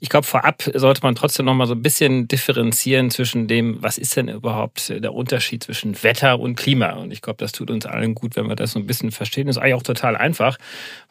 [0.00, 3.96] Ich glaube, vorab sollte man trotzdem noch mal so ein bisschen differenzieren zwischen dem, was
[3.96, 6.94] ist denn überhaupt der Unterschied zwischen Wetter und Klima.
[6.94, 9.46] Und ich glaube, das tut uns allen gut, wenn wir das so ein bisschen verstehen.
[9.46, 10.58] Das ist eigentlich auch total einfach,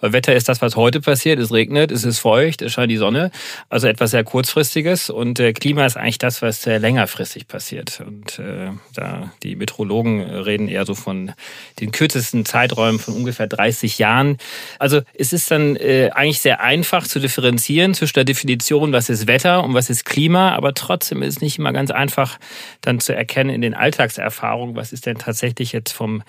[0.01, 1.39] weil Wetter ist das, was heute passiert.
[1.39, 3.31] Es regnet, es ist feucht, es scheint die Sonne.
[3.69, 5.09] Also etwas sehr kurzfristiges.
[5.09, 8.03] Und äh, Klima ist eigentlich das, was sehr längerfristig passiert.
[8.05, 11.31] Und äh, da die Meteorologen reden eher so von
[11.79, 14.37] den kürzesten Zeiträumen von ungefähr 30 Jahren.
[14.77, 19.09] Also also es ist dann äh, eigentlich sehr einfach zu differenzieren zwischen der Definition, was
[19.09, 22.39] ist Wetter und was ist Klima, aber trotzdem ist es nicht immer ganz einfach
[22.81, 26.23] dann zu erkennen in den Alltagserfahrungen, was ist denn tatsächlich jetzt vom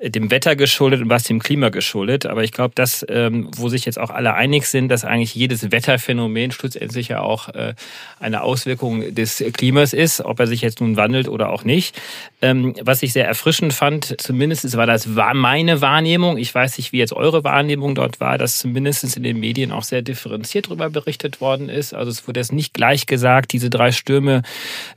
[0.00, 2.26] dem Wetter geschuldet und was dem Klima geschuldet.
[2.26, 5.70] Aber ich glaube, das, ähm, wo sich jetzt auch alle einig sind, dass eigentlich jedes
[5.70, 7.74] Wetterphänomen schlussendlich ja auch äh,
[8.20, 12.00] eine Auswirkung des Klimas ist, ob er sich jetzt nun wandelt oder auch nicht.
[12.42, 16.36] Ähm, was ich sehr erfrischend fand, zumindest war das war meine Wahrnehmung.
[16.36, 19.84] Ich weiß nicht, wie jetzt eure Wahrnehmung dort war, dass zumindest in den Medien auch
[19.84, 21.94] sehr differenziert darüber berichtet worden ist.
[21.94, 24.42] Also es wurde jetzt nicht gleich gesagt, diese drei Stürme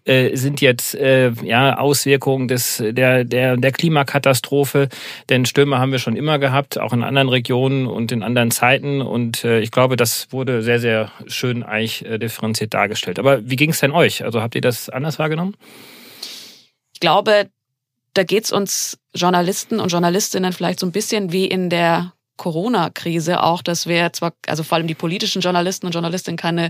[0.06, 4.87] äh, sind jetzt äh, ja Auswirkungen des der der der Klimakatastrophe,
[5.30, 9.02] denn Stürme haben wir schon immer gehabt, auch in anderen Regionen und in anderen Zeiten.
[9.02, 13.20] Und äh, ich glaube, das wurde sehr sehr schön eigentlich äh, differenziert dargestellt.
[13.20, 14.24] Aber wie ging es denn euch?
[14.24, 15.56] Also habt ihr das anders wahrgenommen?
[16.94, 17.50] Ich glaube,
[18.14, 23.44] da geht es uns Journalisten und Journalistinnen vielleicht so ein bisschen wie in der Corona-Krise
[23.44, 26.70] auch, dass wir zwar, also vor allem die politischen Journalisten und Journalistinnen keine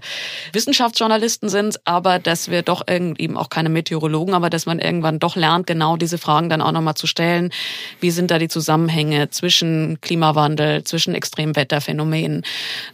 [0.53, 5.35] Wissenschaftsjournalisten sind, aber dass wir doch eben auch keine Meteorologen, aber dass man irgendwann doch
[5.35, 7.51] lernt, genau diese Fragen dann auch nochmal zu stellen.
[7.99, 12.43] Wie sind da die Zusammenhänge zwischen Klimawandel, zwischen Extremwetterphänomenen?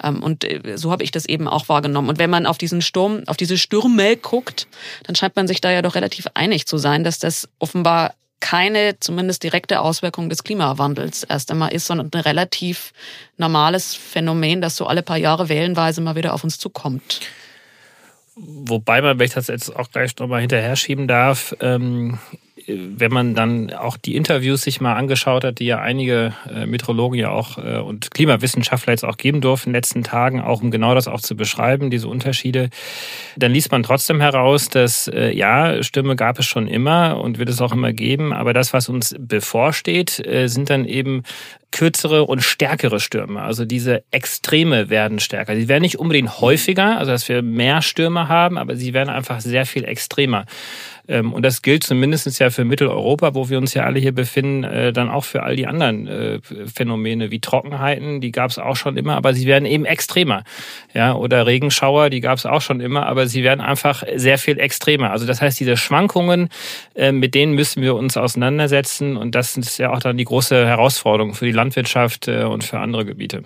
[0.04, 2.10] Ähm, und äh, so habe ich das eben auch wahrgenommen.
[2.10, 4.68] Und wenn man auf diesen Sturm, auf diese Stürme guckt,
[5.04, 9.00] dann scheint man sich da ja doch relativ einig zu sein, dass das offenbar keine
[9.00, 12.92] zumindest direkte Auswirkung des Klimawandels erst einmal ist, sondern ein relativ
[13.38, 17.22] normales Phänomen, das so alle paar Jahre wählenweise mal wieder auf uns zukommt.
[18.36, 22.20] Wobei man, wenn ich das jetzt auch gleich nochmal hinterher schieben darf, ähm,
[22.68, 27.18] wenn man dann auch die Interviews sich mal angeschaut hat, die ja einige äh, Meteorologen
[27.18, 30.72] ja auch äh, und Klimawissenschaftler jetzt auch geben durften in den letzten Tagen, auch um
[30.72, 32.70] genau das auch zu beschreiben, diese Unterschiede,
[33.38, 37.50] dann liest man trotzdem heraus, dass äh, ja, Stürme gab es schon immer und wird
[37.50, 41.24] es auch immer geben, aber das, was uns bevorsteht, äh, sind dann eben
[41.74, 43.42] kürzere und stärkere Stürme.
[43.42, 45.56] Also diese Extreme werden stärker.
[45.56, 49.42] Sie werden nicht unbedingt häufiger, also dass wir mehr Stürme haben, aber sie werden einfach
[49.42, 50.46] sehr viel extremer.
[51.08, 54.64] Ähm, und das gilt zumindest ja für Mitteleuropa, wo wir uns ja alle hier befinden,
[54.64, 56.40] äh, dann auch für all die anderen äh,
[56.74, 60.44] Phänomene wie Trockenheiten, die gab es auch schon immer, aber sie werden eben extremer.
[60.94, 64.60] Ja, oder Regenschauer, die gab es auch schon immer, aber sie werden einfach sehr viel
[64.60, 65.12] extremer.
[65.12, 66.50] Also das heißt, diese Schwankungen,
[66.96, 70.66] äh, mit denen müssen wir uns auseinandersetzen und das ist ja auch dann die große
[70.66, 73.44] Herausforderung für die Landwirtschaft und für andere Gebiete.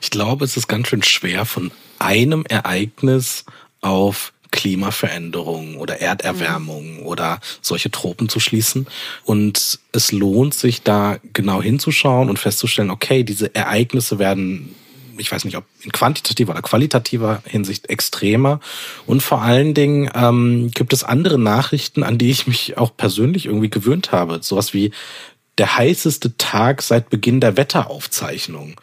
[0.00, 3.44] Ich glaube, es ist ganz schön schwer von einem Ereignis
[3.80, 7.06] auf Klimaveränderung oder Erderwärmung mhm.
[7.06, 8.86] oder solche Tropen zu schließen.
[9.24, 14.74] Und es lohnt sich da genau hinzuschauen und festzustellen, okay, diese Ereignisse werden
[15.20, 18.60] ich weiß nicht, ob in quantitativer oder qualitativer Hinsicht extremer.
[19.04, 23.46] Und vor allen Dingen ähm, gibt es andere Nachrichten, an die ich mich auch persönlich
[23.46, 24.38] irgendwie gewöhnt habe.
[24.42, 24.92] Sowas wie
[25.58, 28.80] der heißeste Tag seit Beginn der Wetteraufzeichnung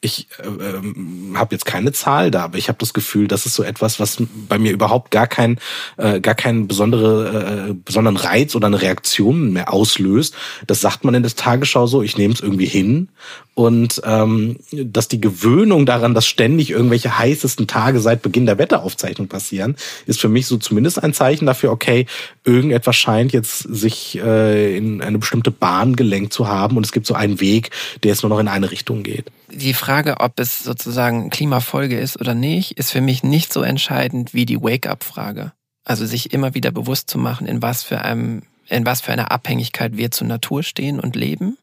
[0.00, 3.54] ich äh, ähm, habe jetzt keine Zahl da, aber ich habe das Gefühl, das ist
[3.54, 5.58] so etwas, was bei mir überhaupt gar kein
[5.96, 10.34] äh, gar keinen besondere äh, besonderen Reiz oder eine Reaktion mehr auslöst.
[10.68, 13.08] Das sagt man in der Tagesschau so, ich nehme es irgendwie hin
[13.54, 19.26] und ähm, dass die Gewöhnung daran, dass ständig irgendwelche heißesten Tage seit Beginn der Wetteraufzeichnung
[19.26, 19.74] passieren,
[20.06, 22.06] ist für mich so zumindest ein Zeichen dafür, okay,
[22.44, 27.06] irgendetwas scheint jetzt sich äh, in eine bestimmte Bahn gelenkt zu haben und es gibt
[27.06, 27.70] so einen Weg,
[28.04, 32.20] der jetzt nur noch in eine Richtung geht die Frage, ob es sozusagen Klimafolge ist
[32.20, 35.52] oder nicht, ist für mich nicht so entscheidend wie die Wake-up-Frage.
[35.82, 39.32] Also sich immer wieder bewusst zu machen, in was für einem, in was für einer
[39.32, 41.56] Abhängigkeit wir zur Natur stehen und leben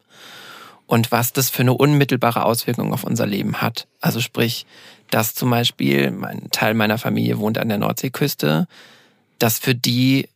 [0.87, 3.85] und was das für eine unmittelbare Auswirkung auf unser Leben hat.
[4.01, 4.65] Also sprich,
[5.11, 8.67] dass zum Beispiel ein Teil meiner Familie wohnt an der Nordseeküste,
[9.37, 10.29] dass für die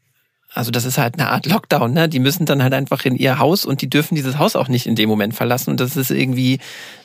[0.59, 2.09] also das ist halt eine Art Lockdown, ne?
[2.09, 4.87] Die müssen dann halt einfach in ihr Haus und die dürfen dieses Haus auch nicht
[4.87, 5.69] in dem Moment verlassen.
[5.71, 6.59] Und das ist irgendwie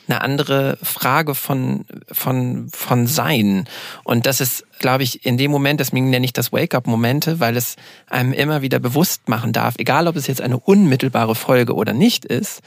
[0.09, 3.63] eine andere Frage von, von, von Sein.
[4.03, 7.77] Und das ist, glaube ich, in dem Moment, deswegen nenne ich das Wake-up-Momente, weil es
[8.09, 12.25] einem immer wieder bewusst machen darf, egal ob es jetzt eine unmittelbare Folge oder nicht
[12.25, 12.61] ist,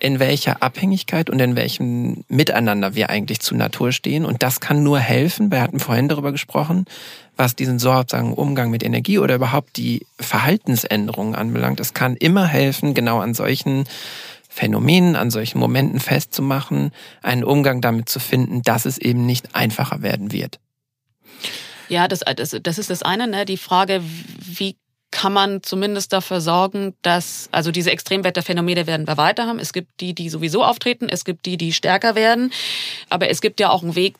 [0.00, 4.24] in welcher Abhängigkeit und in welchem Miteinander wir eigentlich zu Natur stehen.
[4.24, 6.86] Und das kann nur helfen, wir hatten vorhin darüber gesprochen,
[7.42, 11.80] was diesen sozusagen Umgang mit Energie oder überhaupt die Verhaltensänderungen anbelangt.
[11.80, 13.84] Es kann immer helfen, genau an solchen
[14.48, 20.02] Phänomenen, an solchen Momenten festzumachen, einen Umgang damit zu finden, dass es eben nicht einfacher
[20.02, 20.60] werden wird.
[21.88, 23.44] Ja, das, das, das ist das eine, ne?
[23.44, 24.02] die Frage,
[24.38, 24.76] wie
[25.10, 29.58] kann man zumindest dafür sorgen, dass, also diese Extremwetterphänomene werden wir weiter haben.
[29.58, 32.52] Es gibt die, die sowieso auftreten, es gibt die, die stärker werden.
[33.10, 34.14] Aber es gibt ja auch einen Weg,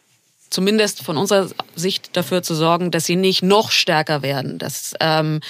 [0.53, 5.41] zumindest von unserer Sicht dafür zu sorgen, dass sie nicht noch stärker werden, dass ähm,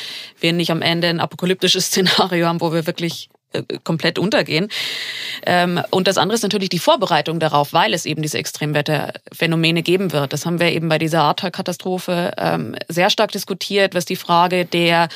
[0.41, 3.29] wir nicht am Ende ein apokalyptisches Szenario haben, wo wir wirklich
[3.85, 4.69] komplett untergehen.
[5.45, 10.13] Ähm, und das andere ist natürlich die Vorbereitung darauf, weil es eben diese Extremwetterphänomene geben
[10.13, 10.33] wird.
[10.33, 15.09] Das haben wir eben bei dieser Ahrtal-Katastrophe ähm, sehr stark diskutiert, was die Frage der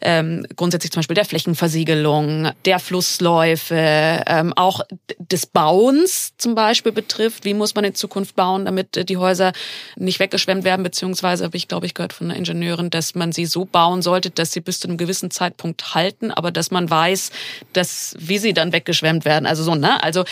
[0.00, 4.22] ähm, grundsätzlich zum Beispiel der Flächenversiegelung, der Flussläufe,
[4.56, 4.80] auch
[5.18, 7.44] des Bauens zum Beispiel betrifft.
[7.44, 9.52] Wie muss man in Zukunft bauen, damit die Häuser
[9.96, 13.46] nicht weggeschwemmt werden, beziehungsweise habe ich, glaube ich, gehört von einer Ingenieurin, dass man sie
[13.46, 17.30] so bauen sollte, dass sie bis zu einem gewissen Zeitpunkt halten, aber dass man weiß,
[17.78, 19.46] das, wie sie dann weggeschwemmt werden.
[19.46, 20.02] Also so, ne?
[20.02, 20.24] Also,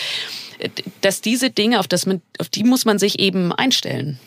[1.00, 4.18] dass diese Dinge, auf, das man, auf die muss man sich eben einstellen.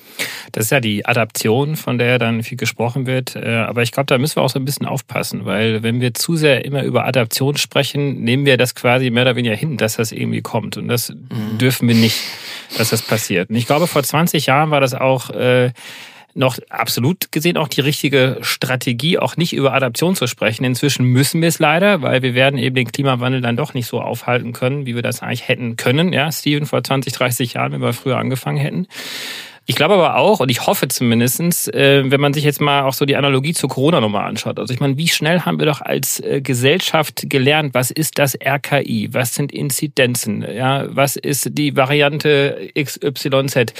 [0.51, 3.35] Das ist ja die Adaption, von der dann viel gesprochen wird.
[3.35, 6.13] Äh, aber ich glaube, da müssen wir auch so ein bisschen aufpassen, weil wenn wir
[6.13, 9.95] zu sehr immer über Adaption sprechen, nehmen wir das quasi mehr oder weniger hin, dass
[9.95, 10.77] das irgendwie kommt.
[10.77, 11.57] Und das mhm.
[11.57, 12.19] dürfen wir nicht,
[12.77, 13.49] dass das passiert.
[13.49, 15.71] Und ich glaube, vor 20 Jahren war das auch äh,
[16.39, 20.63] noch absolut gesehen auch die richtige Strategie, auch nicht über Adaption zu sprechen.
[20.63, 24.01] Inzwischen müssen wir es leider, weil wir werden eben den Klimawandel dann doch nicht so
[24.01, 26.13] aufhalten können, wie wir das eigentlich hätten können.
[26.13, 28.87] Ja, Steven, vor 20, 30 Jahren, wenn wir früher angefangen hätten.
[29.69, 32.93] Ich glaube aber auch, und ich hoffe zumindestens, äh, wenn man sich jetzt mal auch
[32.93, 34.57] so die Analogie zur Corona nochmal anschaut.
[34.57, 38.35] Also ich meine, wie schnell haben wir doch als äh, Gesellschaft gelernt, was ist das
[38.35, 39.09] RKI?
[39.11, 40.41] Was sind Inzidenzen?
[40.41, 43.75] Ja, was ist die Variante XYZ?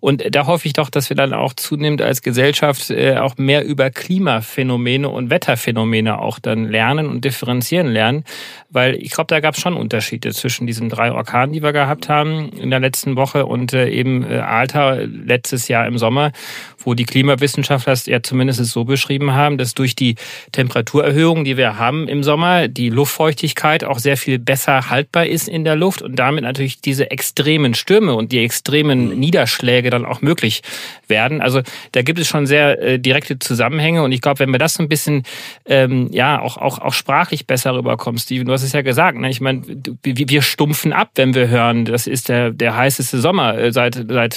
[0.00, 3.66] Und da hoffe ich doch, dass wir dann auch zunehmend als Gesellschaft äh, auch mehr
[3.66, 8.24] über Klimaphänomene und Wetterphänomene auch dann lernen und differenzieren lernen.
[8.70, 12.08] Weil ich glaube, da gab es schon Unterschiede zwischen diesen drei Orkanen, die wir gehabt
[12.08, 16.32] haben in der letzten Woche und eben Alter letztes Jahr im Sommer,
[16.78, 20.14] wo die Klimawissenschaftler es ja zumindest so beschrieben haben, dass durch die
[20.52, 25.64] Temperaturerhöhung, die wir haben im Sommer, die Luftfeuchtigkeit auch sehr viel besser haltbar ist in
[25.64, 29.18] der Luft und damit natürlich diese extremen Stürme und die extremen mhm.
[29.18, 30.62] Niederschläge dann auch möglich
[31.08, 31.40] werden.
[31.40, 34.74] Also da gibt es schon sehr äh, direkte Zusammenhänge und ich glaube, wenn wir das
[34.74, 35.24] so ein bisschen
[35.66, 39.28] ähm, ja auch, auch, auch sprachlich besser rüberkommen, Steven, du hast es ja gesagt, ne?
[39.30, 39.62] ich meine,
[40.02, 44.34] wir stumpfen ab, wenn wir hören, das ist der, der heißeste Sommer äh, seit, seit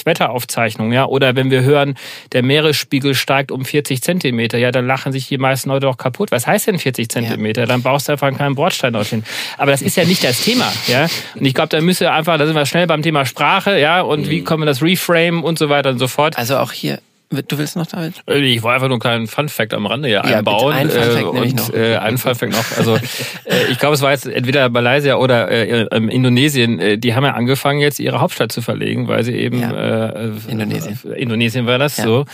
[0.88, 1.94] Wetteraufzeichnung, ja, oder wenn wir hören,
[2.32, 6.30] der Meeresspiegel steigt um 40 Zentimeter, ja, dann lachen sich die meisten Leute doch kaputt.
[6.30, 7.62] Was heißt denn 40 Zentimeter?
[7.62, 7.66] Ja.
[7.66, 9.24] Dann baust du einfach einen kleinen Bordstein dorthin.
[9.56, 11.06] Aber das ist ja nicht das Thema, ja.
[11.34, 14.26] Und ich glaube, da müsste einfach, da sind wir schnell beim Thema Sprache, ja, und
[14.26, 14.30] mhm.
[14.30, 16.38] wie kommen wir das Reframe und so weiter und so fort.
[16.38, 18.14] Also auch hier Du willst noch damit?
[18.26, 20.72] Äh, ich wollte einfach nur einen kleinen Fun-Fact am Rande hier ja, einbauen.
[20.72, 21.74] Einen Fun-Fact äh, und, noch.
[21.74, 22.78] Äh, einen Fun-Fact noch.
[22.78, 22.96] Also
[23.44, 26.80] äh, ich glaube, es war jetzt entweder Malaysia oder äh, Indonesien.
[26.80, 30.08] Äh, die haben ja angefangen, jetzt ihre Hauptstadt zu verlegen, weil sie eben ja.
[30.08, 30.98] äh, Indonesien.
[31.14, 32.04] Indonesien war das ja.
[32.04, 32.24] so.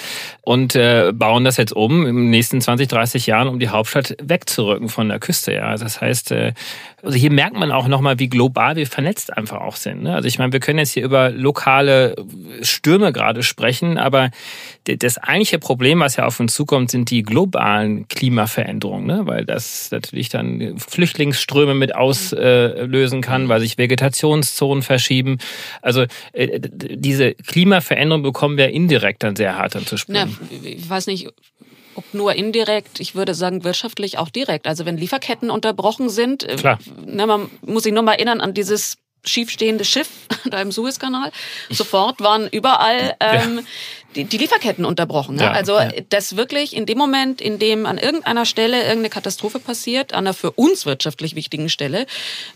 [0.43, 4.89] Und äh, bauen das jetzt um, im nächsten 20, 30 Jahren, um die Hauptstadt wegzurücken
[4.89, 5.55] von der Küste.
[5.55, 6.53] Ja, das heißt, äh,
[7.05, 10.03] also hier merkt man auch nochmal, wie global wir vernetzt einfach auch sind.
[10.03, 10.15] Ne?
[10.15, 12.17] Also ich meine, wir können jetzt hier über lokale
[12.63, 14.31] Stürme gerade sprechen, aber
[14.85, 19.23] das eigentliche Problem, was ja auf uns zukommt, sind die globalen Klimaveränderungen, ne?
[19.27, 25.39] weil das natürlich dann Flüchtlingsströme mit auslösen kann, weil sich Vegetationszonen verschieben.
[25.83, 30.37] Also äh, diese Klimaveränderung bekommen wir indirekt dann sehr hart dann zu spüren.
[30.51, 31.29] Na, ich weiß nicht,
[31.97, 34.67] ob nur indirekt, ich würde sagen wirtschaftlich auch direkt.
[34.67, 36.79] Also wenn Lieferketten unterbrochen sind, äh, Klar.
[37.05, 40.09] Ne, man muss sich nur mal erinnern an dieses schiefstehende Schiff
[40.51, 41.33] da im Suezkanal.
[41.71, 43.63] Sofort waren überall ähm, ja.
[44.17, 45.39] die, die, Lieferketten unterbrochen.
[45.39, 45.91] Ja, also ja.
[46.09, 50.35] das wirklich in dem Moment, in dem an irgendeiner Stelle irgendeine Katastrophe passiert, an einer
[50.35, 52.07] für uns wirtschaftlich wichtigen Stelle,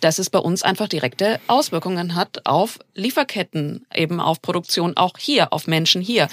[0.00, 5.52] dass es bei uns einfach direkte Auswirkungen hat auf Lieferketten, eben auf Produktion auch hier,
[5.52, 6.28] auf Menschen hier.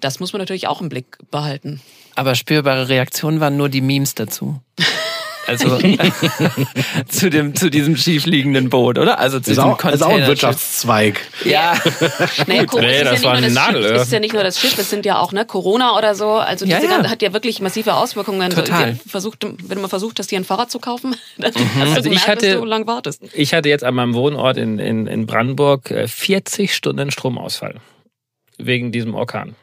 [0.00, 1.80] Das muss man natürlich auch im Blick behalten.
[2.16, 4.60] Aber spürbare Reaktionen waren nur die Memes dazu.
[5.46, 5.78] Also
[7.08, 9.18] zu dem zu diesem schiefliegenden Boot, oder?
[9.18, 9.94] Also zu ist diesem auch, Container.
[9.94, 11.20] Ist auch ein Wirtschaftszweig.
[11.44, 11.74] Ja.
[12.46, 13.84] naja, Gut, nee, das ja war ein Nagel.
[13.84, 16.32] Es ist ja nicht nur das Schiff, es sind ja auch ne Corona oder so.
[16.32, 17.10] Also diese ja, ja.
[17.10, 18.50] hat ja wirklich massive Auswirkungen.
[18.50, 18.98] Total.
[19.06, 21.68] Versucht, wenn man versucht, hast, dir ein Fahrrad zu kaufen, dann mhm.
[21.80, 23.22] hast also ich hatte, dass du lang wartest.
[23.32, 27.80] Ich hatte jetzt an meinem Wohnort in, in, in Brandenburg 40 äh, Stunden Stromausfall
[28.58, 29.56] wegen diesem Orkan.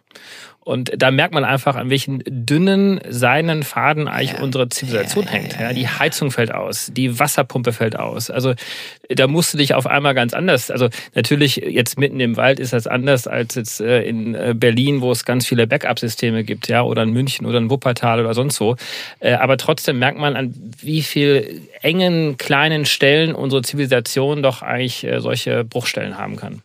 [0.63, 4.41] Und da merkt man einfach, an welchen dünnen seinen Faden eigentlich ja.
[4.41, 5.59] unsere Zivilisation ja, hängt.
[5.59, 8.29] Ja, die Heizung fällt aus, die Wasserpumpe fällt aus.
[8.29, 8.53] Also
[9.09, 10.69] da musst du dich auf einmal ganz anders.
[10.69, 15.01] Also natürlich jetzt mitten im Wald ist das anders als jetzt äh, in äh, Berlin,
[15.01, 18.61] wo es ganz viele Backup-Systeme gibt, ja, oder in München oder in Wuppertal oder sonst
[18.61, 18.75] wo.
[19.19, 25.07] Äh, aber trotzdem merkt man, an wie viel engen kleinen Stellen unsere Zivilisation doch eigentlich
[25.17, 26.61] solche Bruchstellen haben kann.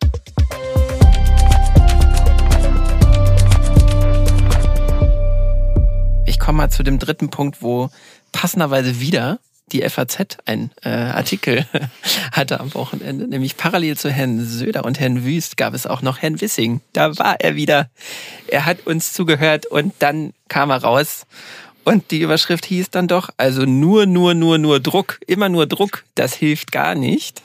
[6.47, 7.91] Komme mal zu dem dritten Punkt, wo
[8.31, 9.41] passenderweise wieder
[9.73, 11.67] die FAZ ein äh, Artikel
[12.31, 16.23] hatte am Wochenende, nämlich parallel zu Herrn Söder und Herrn Wüst gab es auch noch
[16.23, 16.83] Herrn Wissing.
[16.93, 17.91] Da war er wieder.
[18.47, 21.27] Er hat uns zugehört und dann kam er raus
[21.83, 26.05] und die Überschrift hieß dann doch, also nur, nur, nur, nur Druck, immer nur Druck,
[26.15, 27.43] das hilft gar nicht.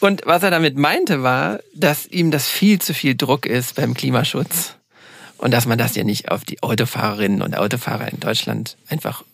[0.00, 3.92] Und was er damit meinte war, dass ihm das viel zu viel Druck ist beim
[3.92, 4.76] Klimaschutz
[5.42, 9.24] und dass man das ja nicht auf die Autofahrerinnen und Autofahrer in Deutschland einfach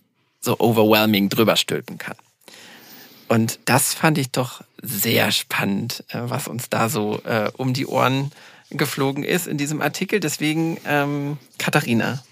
[0.41, 2.17] so overwhelming drüber stülpen kann.
[3.29, 7.87] Und das fand ich doch sehr spannend, äh, was uns da so äh, um die
[7.87, 8.33] Ohren
[8.71, 10.19] geflogen ist in diesem Artikel.
[10.19, 12.23] Deswegen, ähm, Katharina,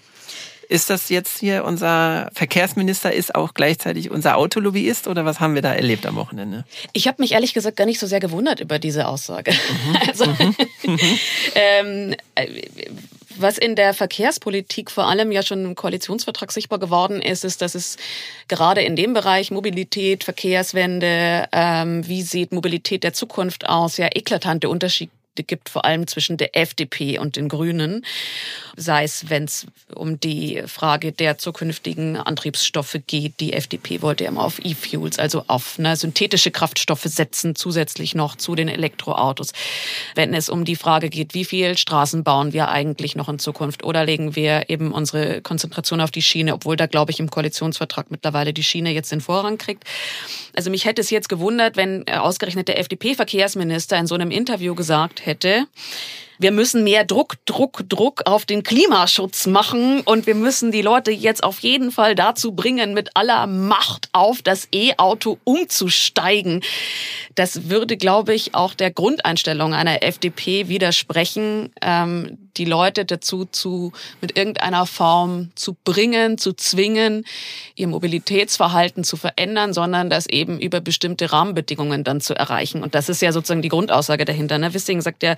[0.69, 5.61] ist das jetzt hier unser Verkehrsminister, ist auch gleichzeitig unser Autolobbyist oder was haben wir
[5.61, 6.65] da erlebt am Wochenende?
[6.93, 9.51] Ich habe mich ehrlich gesagt gar nicht so sehr gewundert über diese Aussage.
[9.51, 9.97] Mhm.
[10.07, 10.55] Also, mhm.
[11.55, 12.47] ähm, äh,
[13.41, 17.75] was in der Verkehrspolitik vor allem ja schon im Koalitionsvertrag sichtbar geworden ist, ist, dass
[17.75, 17.97] es
[18.47, 24.69] gerade in dem Bereich Mobilität, Verkehrswende, ähm, wie sieht Mobilität der Zukunft aus, ja eklatante
[24.69, 25.11] Unterschiede
[25.43, 28.03] gibt, vor allem zwischen der FDP und den Grünen
[28.77, 33.39] sei es, wenn es um die Frage der zukünftigen Antriebsstoffe geht.
[33.39, 38.35] Die FDP wollte ja immer auf E-Fuels, also auf ne, synthetische Kraftstoffe setzen, zusätzlich noch
[38.35, 39.51] zu den Elektroautos.
[40.13, 43.83] Wenn es um die Frage geht, wie viel Straßen bauen wir eigentlich noch in Zukunft
[43.83, 48.11] oder legen wir eben unsere Konzentration auf die Schiene, obwohl da, glaube ich, im Koalitionsvertrag
[48.11, 49.85] mittlerweile die Schiene jetzt den Vorrang kriegt.
[50.55, 55.25] Also mich hätte es jetzt gewundert, wenn ausgerechnet der FDP-Verkehrsminister in so einem Interview gesagt
[55.27, 55.67] hätte,
[56.39, 61.11] wir müssen mehr Druck, Druck, Druck auf den Klimaschutz machen und wir müssen die Leute
[61.11, 66.61] jetzt auf jeden Fall dazu bringen, mit aller Macht auf das E-Auto umzusteigen.
[67.35, 73.91] Das würde, glaube ich, auch der Grundeinstellung einer FDP widersprechen, ähm, die Leute dazu zu,
[74.21, 77.25] mit irgendeiner Form zu bringen, zu zwingen,
[77.75, 82.83] ihr Mobilitätsverhalten zu verändern, sondern das eben über bestimmte Rahmenbedingungen dann zu erreichen.
[82.83, 84.57] Und das ist ja sozusagen die Grundaussage dahinter.
[84.57, 84.73] Ne?
[84.73, 85.35] Wissing sagt ja,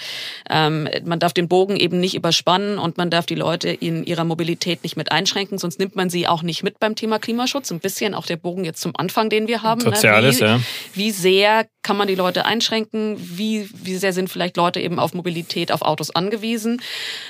[0.49, 4.23] ähm, man darf den Bogen eben nicht überspannen und man darf die Leute in ihrer
[4.23, 7.71] Mobilität nicht mit einschränken, sonst nimmt man sie auch nicht mit beim Thema Klimaschutz.
[7.71, 9.81] Ein bisschen auch der Bogen jetzt zum Anfang, den wir haben.
[9.81, 9.95] Ne?
[9.95, 10.45] Soziales, ne?
[10.45, 10.59] wie, ja.
[10.93, 13.17] Wie sehr kann man die Leute einschränken?
[13.19, 16.81] Wie, wie sehr sind vielleicht Leute eben auf Mobilität, auf Autos angewiesen?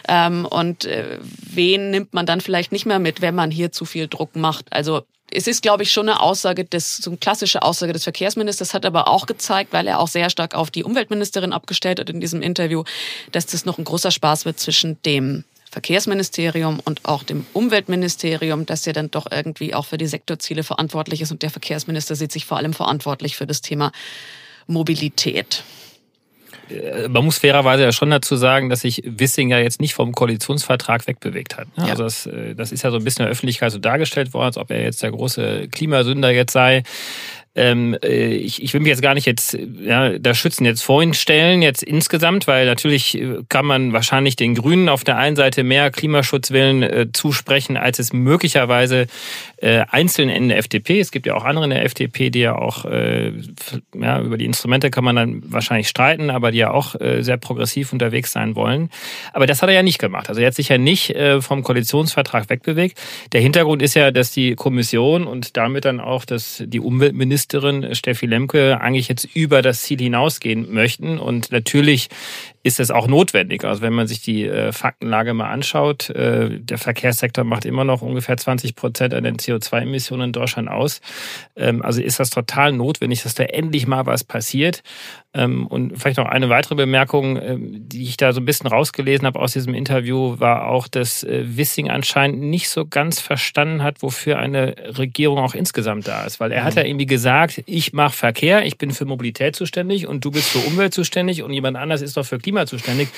[0.07, 3.85] Ähm, und äh, wen nimmt man dann vielleicht nicht mehr mit, wenn man hier zu
[3.85, 4.65] viel Druck macht?
[4.71, 8.73] Also es ist, glaube ich, schon eine Aussage des, so eine klassische Aussage des Verkehrsministers,
[8.73, 12.19] hat aber auch gezeigt, weil er auch sehr stark auf die Umweltministerin abgestellt hat in
[12.19, 12.83] diesem Interview,
[13.31, 18.85] dass das noch ein großer Spaß wird zwischen dem Verkehrsministerium und auch dem Umweltministerium, dass
[18.85, 22.45] ja dann doch irgendwie auch für die Sektorziele verantwortlich ist und der Verkehrsminister sieht sich
[22.45, 23.91] vor allem verantwortlich für das Thema
[24.65, 25.63] Mobilität.
[26.69, 30.13] Äh, man muss fairerweise ja schon dazu sagen, dass sich Wissing ja jetzt nicht vom
[30.13, 31.67] Koalitionsvertrag wegbewegt hat.
[31.77, 31.85] Ne?
[31.85, 31.91] Ja.
[31.91, 34.45] Also das, äh, das ist ja so ein bisschen in der Öffentlichkeit so dargestellt worden,
[34.45, 36.83] als ob er jetzt der große Klimasünder jetzt sei.
[37.59, 41.13] Ähm, äh, ich, ich will mich jetzt gar nicht jetzt ja, da schützen jetzt vorhin
[41.13, 45.91] stellen jetzt insgesamt, weil natürlich kann man wahrscheinlich den Grünen auf der einen Seite mehr
[45.91, 49.07] Klimaschutzwillen äh, zusprechen, als es möglicherweise
[49.57, 51.01] äh, einzeln in der FDP.
[51.01, 53.33] Es gibt ja auch andere in der FDP, die ja auch äh,
[53.93, 57.37] ja, über die Instrumente kann man dann wahrscheinlich streiten, aber die ja auch äh, sehr
[57.37, 58.89] progressiv unterwegs sein wollen.
[59.33, 60.29] Aber das hat er ja nicht gemacht.
[60.29, 62.97] Also er hat sich ja nicht äh, vom Koalitionsvertrag wegbewegt.
[63.33, 67.95] Der Hintergrund ist ja, dass die Kommission und damit dann auch dass die Umweltminister Ministerin
[67.95, 71.17] Steffi Lemke eigentlich jetzt über das Ziel hinausgehen möchten.
[71.17, 72.09] Und natürlich
[72.61, 73.63] ist es auch notwendig.
[73.63, 78.01] Also wenn man sich die äh, Faktenlage mal anschaut, äh, der Verkehrssektor macht immer noch
[78.01, 80.99] ungefähr 20 Prozent an den CO2-Emissionen in Deutschland aus.
[81.55, 84.83] Ähm, also ist das total notwendig, dass da endlich mal was passiert.
[85.33, 89.27] Ähm, und vielleicht noch eine weitere Bemerkung, äh, die ich da so ein bisschen rausgelesen
[89.27, 94.01] habe aus diesem Interview, war auch, dass äh, Wissing anscheinend nicht so ganz verstanden hat,
[94.01, 96.39] wofür eine Regierung auch insgesamt da ist.
[96.39, 100.25] Weil er hat ja irgendwie gesagt, ich mache Verkehr, ich bin für Mobilität zuständig und
[100.25, 103.09] du bist für Umwelt zuständig und jemand anders ist doch für Klima Klima zuständig.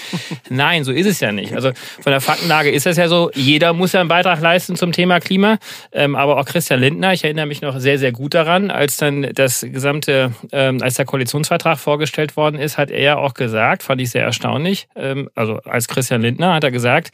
[0.50, 1.54] Nein, so ist es ja nicht.
[1.54, 1.72] Also
[2.02, 5.22] von der Faktenlage ist es ja so, jeder muss ja einen Beitrag leisten zum Thema
[5.22, 5.58] Klima.
[5.94, 9.22] Ähm, aber auch Christian Lindner, ich erinnere mich noch sehr, sehr gut daran, als dann
[9.34, 14.10] das gesamte, ähm, als der Koalitionsvertrag vorgestellt worden ist, hat er auch gesagt, fand ich
[14.10, 17.12] sehr erstaunlich, ähm, also als Christian Lindner hat er gesagt,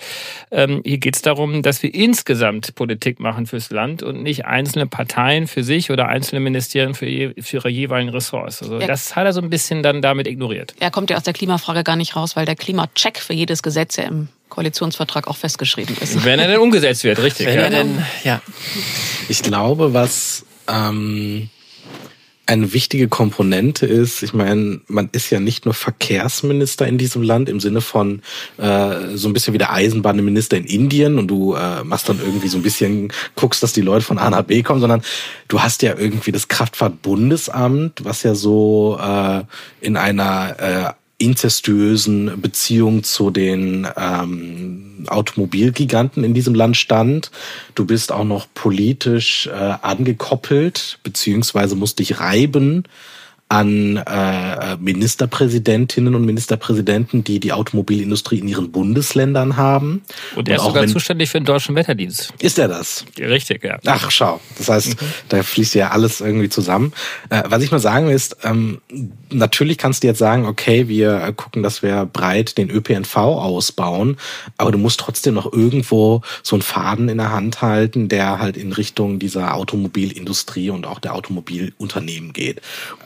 [0.50, 5.48] hier geht es darum, dass wir insgesamt Politik machen fürs Land und nicht einzelne Parteien
[5.48, 8.62] für sich oder einzelne Ministerien für ihre jeweiligen Ressorts.
[8.62, 8.88] Also ja.
[8.88, 10.74] das hat er so ein bisschen dann damit ignoriert.
[10.80, 13.96] Er kommt ja aus der Klimafrage gar nicht raus, weil der Klimacheck für jedes Gesetz
[13.98, 16.24] ja im Koalitionsvertrag auch festgeschrieben ist.
[16.24, 17.48] Wenn er denn umgesetzt wird, richtig.
[17.48, 17.62] Wenn ja.
[17.64, 18.42] er denn, ja.
[19.30, 21.50] Ich glaube, was ähm,
[22.48, 27.50] eine wichtige Komponente ist, ich meine, man ist ja nicht nur Verkehrsminister in diesem Land
[27.50, 28.22] im Sinne von
[28.58, 32.48] äh, so ein bisschen wie der Eisenbahnminister in Indien und du äh, machst dann irgendwie
[32.48, 35.02] so ein bisschen, guckst, dass die Leute von A nach B kommen, sondern
[35.50, 39.44] du hast ja irgendwie das Kraftfahrtbundesamt, was ja so äh,
[39.82, 47.32] in einer äh, inzestuösen Beziehung zu den ähm, Automobilgiganten in diesem Land stand.
[47.76, 52.84] Du bist auch noch politisch äh, angekoppelt, beziehungsweise musst dich reiben
[53.50, 60.02] an äh, Ministerpräsidentinnen und Ministerpräsidenten, die die Automobilindustrie in ihren Bundesländern haben.
[60.36, 62.34] Und er ist sogar wenn, zuständig für den deutschen Wetterdienst.
[62.40, 63.06] Ist er das?
[63.18, 63.78] Richtig, ja.
[63.86, 64.42] Ach, schau.
[64.58, 65.06] Das heißt, mhm.
[65.30, 66.92] da fließt ja alles irgendwie zusammen.
[67.30, 68.82] Äh, was ich mal sagen will, ist, ähm,
[69.32, 74.18] natürlich kannst du jetzt sagen, okay, wir gucken, dass wir breit den ÖPNV ausbauen,
[74.58, 78.58] aber du musst trotzdem noch irgendwo so einen Faden in der Hand halten, der halt
[78.58, 82.62] in Richtung dieser Automobilindustrie und auch der Automobilunternehmen geht.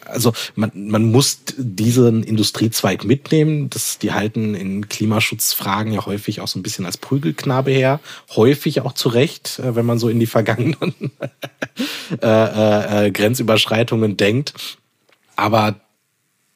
[0.06, 3.70] Also man, man muss diesen Industriezweig mitnehmen.
[3.70, 8.00] Das, die halten in Klimaschutzfragen ja häufig auch so ein bisschen als Prügelknabe her.
[8.36, 10.94] Häufig auch zu Recht, äh, wenn man so in die vergangenen
[12.22, 14.54] äh, äh, äh, Grenzüberschreitungen denkt.
[15.36, 15.76] Aber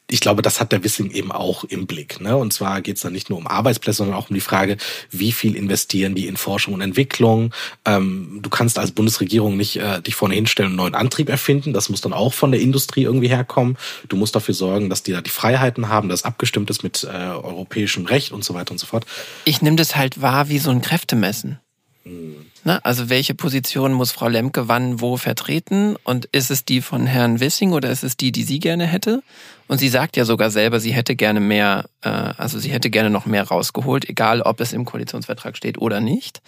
[0.07, 2.21] ich glaube, das hat der Wissing eben auch im Blick.
[2.21, 2.37] Ne?
[2.37, 4.77] Und zwar geht es dann nicht nur um Arbeitsplätze, sondern auch um die Frage,
[5.09, 7.53] wie viel investieren die in Forschung und Entwicklung.
[7.85, 11.73] Ähm, du kannst als Bundesregierung nicht äh, dich vorne hinstellen und einen neuen Antrieb erfinden.
[11.73, 13.77] Das muss dann auch von der Industrie irgendwie herkommen.
[14.07, 17.07] Du musst dafür sorgen, dass die da die Freiheiten haben, dass abgestimmt ist mit äh,
[17.07, 19.05] europäischem Recht und so weiter und so fort.
[19.45, 21.59] Ich nehme das halt wahr wie so ein Kräftemessen.
[22.05, 22.85] Ne?
[22.85, 25.95] Also welche Position muss Frau Lemke wann wo vertreten?
[26.03, 29.23] Und ist es die von Herrn Wissing oder ist es die, die sie gerne hätte?
[29.67, 33.09] Und sie sagt ja sogar selber, sie hätte gerne mehr, äh, also sie hätte gerne
[33.09, 36.41] noch mehr rausgeholt, egal ob es im Koalitionsvertrag steht oder nicht.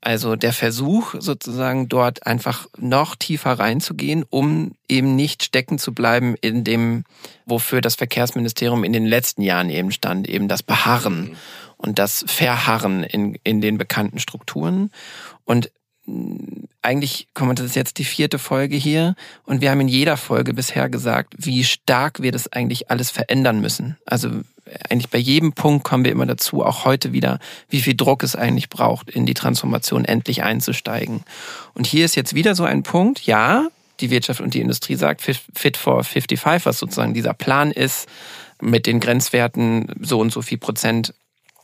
[0.00, 6.36] Also der Versuch sozusagen dort einfach noch tiefer reinzugehen, um eben nicht stecken zu bleiben
[6.40, 7.02] in dem,
[7.44, 11.36] wofür das Verkehrsministerium in den letzten Jahren eben stand, eben das Beharren
[11.76, 14.90] und das Verharren in, in den bekannten Strukturen.
[15.44, 15.70] Und
[16.06, 19.14] mm, eigentlich kommt das jetzt die vierte Folge hier
[19.44, 23.60] und wir haben in jeder Folge bisher gesagt, wie stark wir das eigentlich alles verändern
[23.60, 23.96] müssen.
[24.06, 24.30] Also
[24.88, 28.36] eigentlich bei jedem Punkt kommen wir immer dazu, auch heute wieder, wie viel Druck es
[28.36, 31.22] eigentlich braucht, in die Transformation endlich einzusteigen.
[31.74, 33.68] Und hier ist jetzt wieder so ein Punkt, ja,
[34.00, 38.08] die Wirtschaft und die Industrie sagt Fit for 55, was sozusagen dieser Plan ist,
[38.60, 41.14] mit den Grenzwerten so und so viel Prozent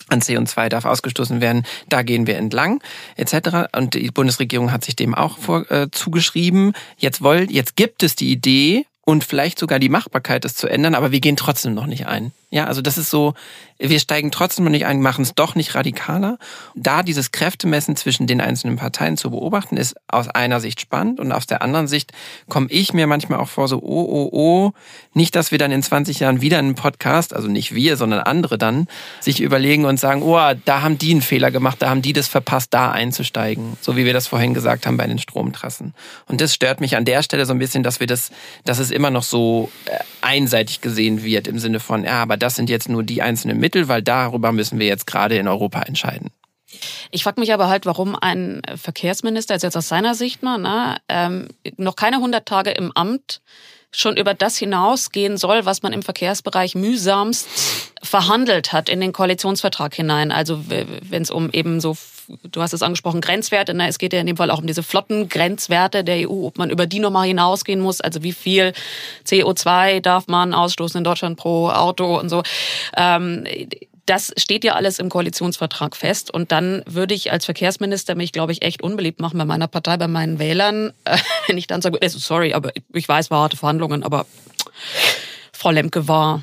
[0.09, 2.83] an CO2 darf ausgestoßen werden, da gehen wir entlang,
[3.17, 3.69] etc.
[3.77, 6.73] Und die Bundesregierung hat sich dem auch vor, äh, zugeschrieben.
[6.97, 10.95] Jetzt wollt, jetzt gibt es die Idee und vielleicht sogar die Machbarkeit, das zu ändern,
[10.95, 12.33] aber wir gehen trotzdem noch nicht ein.
[12.53, 13.33] Ja, also das ist so,
[13.79, 16.37] wir steigen trotzdem noch nicht ein, machen es doch nicht radikaler.
[16.75, 21.33] Da dieses Kräftemessen zwischen den einzelnen Parteien zu beobachten, ist aus einer Sicht spannend und
[21.33, 22.13] aus der anderen Sicht
[22.51, 24.73] komme ich mir manchmal auch vor so, oh, oh, oh,
[25.15, 28.59] nicht, dass wir dann in 20 Jahren wieder einen Podcast, also nicht wir, sondern andere
[28.59, 28.87] dann,
[29.21, 32.29] sich überlegen und sagen, oh, da haben die einen Fehler gemacht, da haben die das
[32.29, 33.79] verpasst, da einzusteigen.
[33.81, 35.95] So wie wir das vorhin gesagt haben bei den Stromtrassen.
[36.29, 38.31] Und das stört mich an der Stelle so ein bisschen, dass wir das,
[38.65, 42.57] dass es immer noch so äh, einseitig gesehen wird im Sinne von, ja, aber das
[42.57, 46.30] sind jetzt nur die einzelnen Mittel, weil darüber müssen wir jetzt gerade in Europa entscheiden.
[47.11, 51.49] Ich frage mich aber halt, warum ein Verkehrsminister, jetzt aus seiner Sicht mal, ne, ähm,
[51.76, 53.43] noch keine 100 Tage im Amt
[53.95, 57.47] schon über das hinausgehen soll, was man im Verkehrsbereich mühsamst
[58.03, 60.32] verhandelt hat in den Koalitionsvertrag hinein.
[60.32, 61.97] Also wenn es um eben so,
[62.51, 63.88] du hast es angesprochen, Grenzwerte, ne?
[63.88, 66.86] es geht ja in dem Fall auch um diese Flottengrenzwerte der EU, ob man über
[66.86, 68.72] die nochmal hinausgehen muss, also wie viel
[69.26, 72.43] CO2 darf man ausstoßen in Deutschland pro Auto und so.
[72.97, 73.45] Ähm,
[74.07, 76.31] das steht ja alles im Koalitionsvertrag fest.
[76.31, 79.97] Und dann würde ich als Verkehrsminister mich, glaube ich, echt unbeliebt machen bei meiner Partei,
[79.97, 80.93] bei meinen Wählern,
[81.47, 84.27] wenn ich dann sage, sorry, aber ich weiß, war harte Verhandlungen, aber
[85.53, 86.43] Frau Lemke war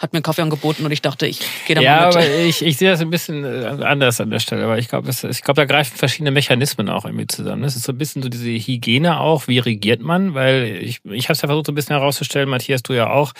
[0.00, 2.16] hat mir Kaffee angeboten und ich dachte, ich gehe da ja, mal mit.
[2.16, 4.64] aber ich, ich sehe das ein bisschen äh, anders an der Stelle.
[4.64, 7.62] Aber ich glaube, ich glaube, da greifen verschiedene Mechanismen auch irgendwie zusammen.
[7.62, 9.46] Das ist so ein bisschen so diese Hygiene auch.
[9.46, 10.32] Wie regiert man?
[10.32, 13.34] Weil ich, ich habe es ja versucht, so ein bisschen herauszustellen, Matthias, du ja auch,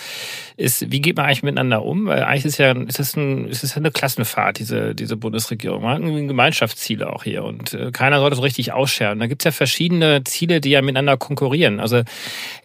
[0.59, 2.07] ist, wie geht man eigentlich miteinander um?
[2.07, 5.83] Weil eigentlich ist ja, ist das, ein, ist das eine Klassenfahrt, diese, diese Bundesregierung.
[5.83, 9.19] Man hat irgendwie Gemeinschaftsziele auch hier und äh, keiner sollte so richtig ausscheren.
[9.19, 11.81] Da gibt's ja verschiedene Ziele, die ja miteinander konkurrieren.
[11.81, 12.03] Also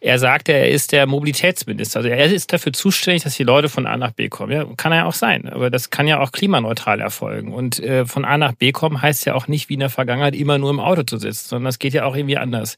[0.01, 1.99] er sagte, er ist der Mobilitätsminister.
[1.99, 4.51] Also er ist dafür zuständig, dass die Leute von A nach B kommen.
[4.51, 5.49] Ja, kann ja auch sein.
[5.49, 7.53] Aber das kann ja auch klimaneutral erfolgen.
[7.53, 10.35] Und äh, von A nach B kommen heißt ja auch nicht wie in der Vergangenheit
[10.35, 12.77] immer nur im Auto zu sitzen, sondern das geht ja auch irgendwie anders.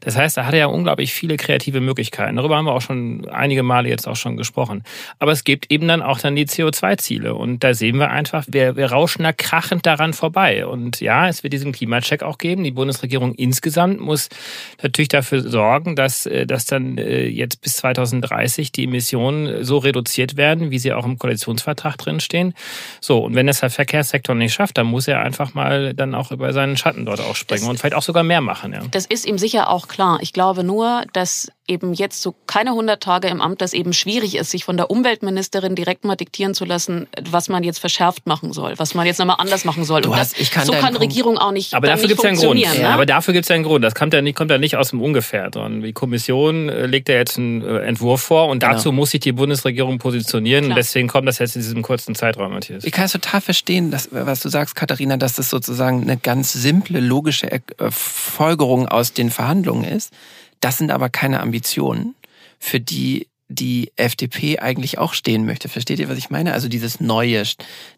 [0.00, 2.36] Das heißt, da hat er ja unglaublich viele kreative Möglichkeiten.
[2.36, 4.82] Darüber haben wir auch schon einige Male jetzt auch schon gesprochen.
[5.18, 7.34] Aber es gibt eben dann auch dann die CO2-Ziele.
[7.34, 10.66] Und da sehen wir einfach, wir, wir rauschen da krachend daran vorbei.
[10.66, 12.64] Und ja, es wird diesen Klimacheck auch geben.
[12.64, 14.28] Die Bundesregierung insgesamt muss
[14.82, 20.36] natürlich dafür sorgen, dass, äh, dass dann äh, jetzt bis 2030 die Emissionen so reduziert
[20.36, 22.54] werden, wie sie auch im Koalitionsvertrag drinstehen.
[23.00, 26.30] So, und wenn es der Verkehrssektor nicht schafft, dann muss er einfach mal dann auch
[26.30, 28.72] über seinen Schatten dort auch springen das, und vielleicht auch sogar mehr machen.
[28.72, 28.80] Ja.
[28.90, 30.18] Das ist ihm sicher auch klar.
[30.20, 34.36] Ich glaube nur, dass eben jetzt so keine 100 Tage im Amt, dass eben schwierig
[34.36, 38.52] ist, sich von der Umweltministerin direkt mal diktieren zu lassen, was man jetzt verschärft machen
[38.52, 40.02] soll, was man jetzt nochmal anders machen soll.
[40.02, 41.00] Du und hast, das, ich kann so kann Punkt.
[41.00, 42.60] Regierung auch nicht Aber dafür gibt es ja einen Grund.
[42.60, 42.80] Ne?
[42.80, 43.84] Ja, aber dafür gibt es ja einen Grund.
[43.84, 45.50] Das kommt ja nicht, kommt ja nicht aus dem Ungefähr.
[45.52, 49.00] Sondern die Kommission äh, legt ja jetzt einen äh, Entwurf vor und dazu genau.
[49.00, 50.35] muss sich die Bundesregierung positionieren.
[50.64, 50.70] Klar.
[50.70, 52.84] Und deswegen kommt das jetzt in diesem kurzen Zeitraum, Matthias.
[52.84, 56.52] Ich kann es total verstehen, dass, was du sagst, Katharina, dass das sozusagen eine ganz
[56.52, 57.60] simple, logische äh,
[57.90, 60.12] Folgerung aus den Verhandlungen ist.
[60.60, 62.14] Das sind aber keine Ambitionen
[62.58, 65.68] für die die FDP eigentlich auch stehen möchte.
[65.68, 66.52] Versteht ihr, was ich meine?
[66.52, 67.44] Also dieses Neue,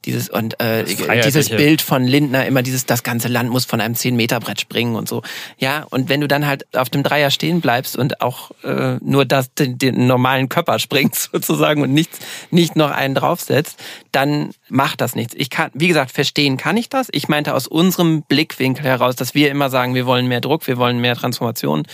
[0.04, 3.94] dieses und äh, dieses Bild von Lindner, immer dieses, das ganze Land muss von einem
[3.94, 5.22] 10-Meter-Brett springen und so.
[5.56, 9.24] Ja, und wenn du dann halt auf dem Dreier stehen bleibst und auch äh, nur
[9.24, 12.18] das, den, den normalen Körper springst sozusagen und nichts,
[12.50, 13.82] nicht noch einen draufsetzt,
[14.12, 15.34] dann macht das nichts.
[15.34, 17.08] Ich kann, wie gesagt, verstehen kann ich das.
[17.12, 20.76] Ich meinte aus unserem Blickwinkel heraus, dass wir immer sagen, wir wollen mehr Druck, wir
[20.76, 21.84] wollen mehr Transformation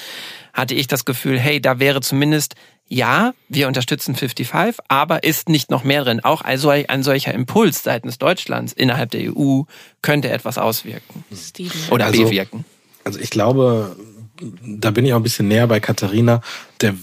[0.54, 2.54] hatte ich das Gefühl, hey, da wäre zumindest,
[2.88, 6.20] ja, wir unterstützen 55, aber ist nicht noch mehr drin.
[6.22, 9.62] Auch also ein solcher Impuls seitens Deutschlands innerhalb der EU
[10.02, 11.24] könnte etwas auswirken.
[11.34, 11.72] Steven.
[11.90, 12.64] Oder also, bewirken.
[13.04, 13.96] Also ich glaube,
[14.62, 16.42] da bin ich auch ein bisschen näher bei Katharina.
[16.80, 16.94] Der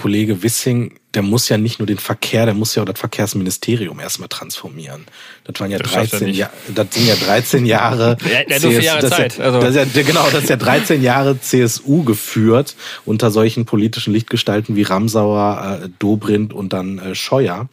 [0.00, 4.00] Kollege Wissing, der muss ja nicht nur den Verkehr, der muss ja auch das Verkehrsministerium
[4.00, 5.04] erstmal transformieren.
[5.44, 8.16] Das waren ja das 13 Jahre, das sind ja 13 Jahre.
[8.48, 9.36] ja, CS, Jahre das Zeit.
[9.36, 9.60] Ja, also.
[9.60, 14.74] das ist ja, genau, das ist ja 13 Jahre CSU geführt unter solchen politischen Lichtgestalten
[14.74, 17.68] wie Ramsauer, äh, Dobrindt und dann äh, Scheuer.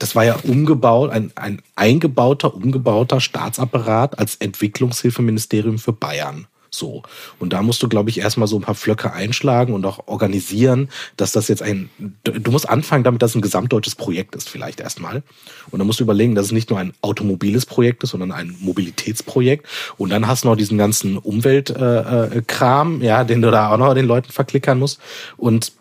[0.00, 6.48] Das war ja umgebaut, ein, ein eingebauter, umgebauter Staatsapparat als Entwicklungshilfeministerium für Bayern.
[6.70, 7.02] So.
[7.38, 10.88] Und da musst du, glaube ich, erstmal so ein paar Flöcke einschlagen und auch organisieren,
[11.16, 11.90] dass das jetzt ein,
[12.24, 15.22] du musst anfangen damit, dass es ein gesamtdeutsches Projekt ist, vielleicht erstmal.
[15.70, 18.54] Und dann musst du überlegen, dass es nicht nur ein automobiles Projekt ist, sondern ein
[18.60, 19.66] Mobilitätsprojekt.
[19.96, 23.94] Und dann hast du noch diesen ganzen Umweltkram, äh, ja, den du da auch noch
[23.94, 25.00] den Leuten verklickern musst.
[25.36, 25.72] Und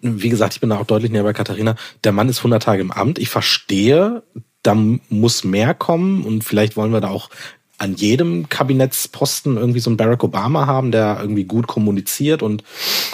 [0.00, 1.76] wie gesagt, ich bin da auch deutlich näher bei Katharina.
[2.04, 3.18] Der Mann ist 100 Tage im Amt.
[3.18, 4.22] Ich verstehe,
[4.62, 7.28] da muss mehr kommen und vielleicht wollen wir da auch
[7.76, 12.62] an jedem Kabinettsposten irgendwie so einen Barack Obama haben, der irgendwie gut kommuniziert und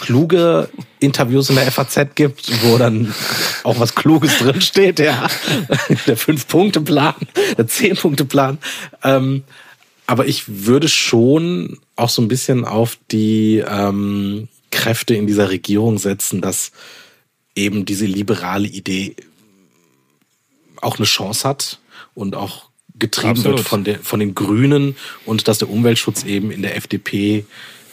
[0.00, 3.14] kluge Interviews in der FAZ gibt, wo dann
[3.64, 5.28] auch was Kluges drinsteht, ja.
[6.06, 7.14] Der Fünf-Punkte-Plan,
[7.56, 8.58] der Zehn-Punkte-Plan.
[9.02, 9.44] Ähm,
[10.06, 15.98] aber ich würde schon auch so ein bisschen auf die ähm, Kräfte in dieser Regierung
[15.98, 16.72] setzen, dass
[17.54, 19.16] eben diese liberale Idee
[20.80, 21.80] auch eine Chance hat
[22.14, 22.69] und auch
[23.00, 23.58] getrieben Absolut.
[23.58, 24.96] wird von, der, von den Grünen
[25.26, 27.44] und dass der Umweltschutz eben in der FDP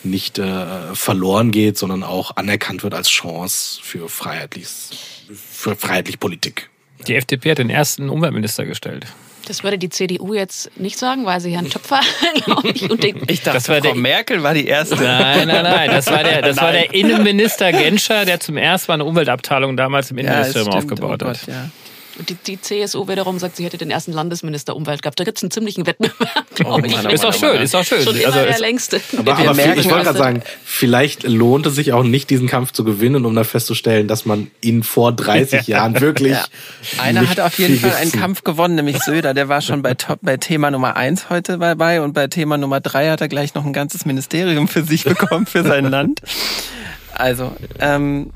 [0.03, 4.91] nicht äh, verloren geht, sondern auch anerkannt wird als Chance für freiheitliches,
[5.33, 6.69] für freiheitliche Politik.
[7.07, 9.07] Die FDP hat den ersten Umweltminister gestellt.
[9.47, 12.01] Das würde die CDU jetzt nicht sagen, weil sie Herrn Töpfer,
[12.45, 14.95] glaube ich, und den Ich dachte, das war Frau der Merkel war die erste.
[14.95, 15.89] Nein, nein, nein.
[15.89, 20.11] Das war der, das war der Innenminister Genscher, der zum ersten Mal eine Umweltabteilung damals
[20.11, 21.47] im Innenministerium ja, aufgebaut oh Gott, hat.
[21.47, 21.69] Ja.
[22.18, 25.20] Und die, die CSU wiederum sagt, sie hätte den ersten Landesminister Umwelt gehabt.
[25.20, 27.13] Da gibt es einen ziemlichen Wettbewerb, glaube oh, ich.
[27.13, 28.01] Ist auch schön, ist auch schön.
[28.01, 28.99] Schon immer also der längste.
[29.18, 32.72] Aber, aber merken, ich wollte gerade sagen, vielleicht lohnt es sich auch nicht, diesen Kampf
[32.72, 36.34] zu gewinnen, um dann festzustellen, dass man ihn vor 30 Jahren wirklich.
[36.34, 36.45] Ja.
[36.97, 39.34] Einer hat auf jeden Fall einen Kampf gewonnen, nämlich Söder.
[39.34, 42.80] Der war schon bei, Top, bei Thema Nummer eins heute dabei und bei Thema Nummer
[42.80, 46.22] drei hat er gleich noch ein ganzes Ministerium für sich bekommen, für sein Land.
[47.13, 48.32] Also, ähm,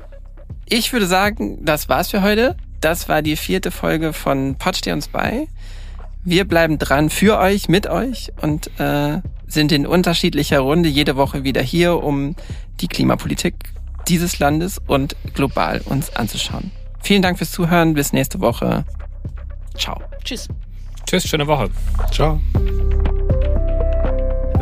[0.68, 2.56] ich würde sagen, das war's für heute.
[2.82, 5.46] Das war die vierte Folge von Pod steh uns bei.
[6.24, 11.44] Wir bleiben dran für euch, mit euch und äh, sind in unterschiedlicher Runde jede Woche
[11.44, 12.36] wieder hier, um
[12.80, 13.54] die Klimapolitik
[14.08, 16.72] dieses Landes und global uns anzuschauen.
[17.00, 17.94] Vielen Dank fürs Zuhören.
[17.94, 18.84] Bis nächste Woche.
[19.76, 20.00] Ciao.
[20.24, 20.48] Tschüss.
[21.06, 21.70] Tschüss, schöne Woche.
[22.10, 22.40] Ciao.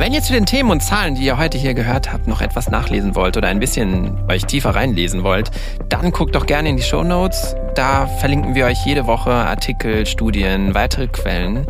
[0.00, 2.70] Wenn ihr zu den Themen und Zahlen, die ihr heute hier gehört habt, noch etwas
[2.70, 5.50] nachlesen wollt oder ein bisschen euch tiefer reinlesen wollt,
[5.90, 7.54] dann guckt doch gerne in die Show Notes.
[7.74, 11.66] Da verlinken wir euch jede Woche Artikel, Studien, weitere Quellen.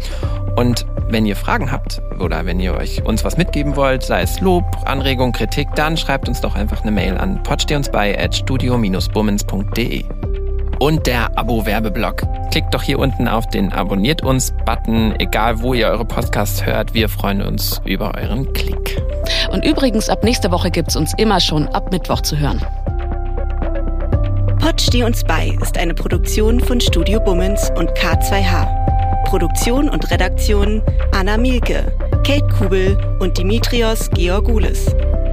[0.55, 4.41] Und wenn ihr Fragen habt oder wenn ihr euch uns was mitgeben wollt, sei es
[4.41, 10.05] Lob, Anregung, Kritik, dann schreibt uns doch einfach eine Mail an potstehungsbei@studio-bummens.de.
[10.81, 12.22] Und der Abo-Werbeblock.
[12.51, 16.95] Klickt doch hier unten auf den Abonniert uns-Button, egal wo ihr eure Podcasts hört.
[16.95, 19.01] Wir freuen uns über euren Klick.
[19.53, 22.64] Und übrigens, ab nächster Woche gibt's uns immer schon ab Mittwoch zu hören.
[24.59, 29.24] Pod Steh uns bei ist eine Produktion von Studio Bummens und K2H.
[29.26, 31.93] Produktion und Redaktion Anna Mielke,
[32.26, 34.87] Kate Kubel und Dimitrios Georgoulis.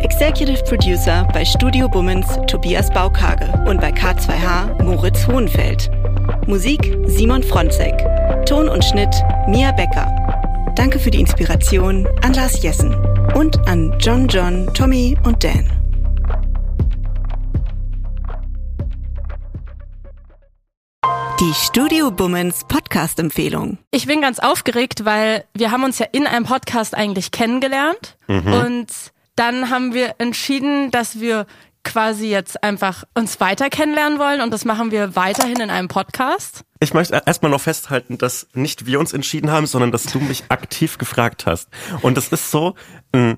[0.03, 5.89] Executive Producer bei Studio Bummens Tobias Baukage und bei K2H Moritz Hohenfeld.
[6.45, 7.95] Musik Simon Fronzek.
[8.45, 9.13] Ton und Schnitt
[9.47, 10.05] Mia Becker.
[10.75, 12.95] Danke für die Inspiration an Lars Jessen
[13.33, 15.67] und an John John, Tommy und Dan.
[21.39, 23.77] Die Studio Bummens Podcast-Empfehlung.
[23.91, 28.87] Ich bin ganz aufgeregt, weil wir haben uns ja in einem Podcast eigentlich kennengelernt und
[29.37, 31.45] dann haben wir entschieden, dass wir
[31.83, 36.65] quasi jetzt einfach uns weiter kennenlernen wollen und das machen wir weiterhin in einem Podcast.
[36.81, 40.43] Ich möchte erstmal noch festhalten, dass nicht wir uns entschieden haben, sondern dass du mich
[40.49, 41.69] aktiv gefragt hast.
[42.01, 42.75] Und das ist so
[43.13, 43.37] ein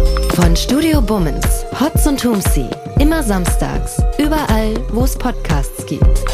[0.51, 2.65] Von Studio Bummens, Hotz und Tumsi.
[2.99, 4.03] Immer samstags.
[4.17, 6.25] Überall, wo es Podcasts gibt.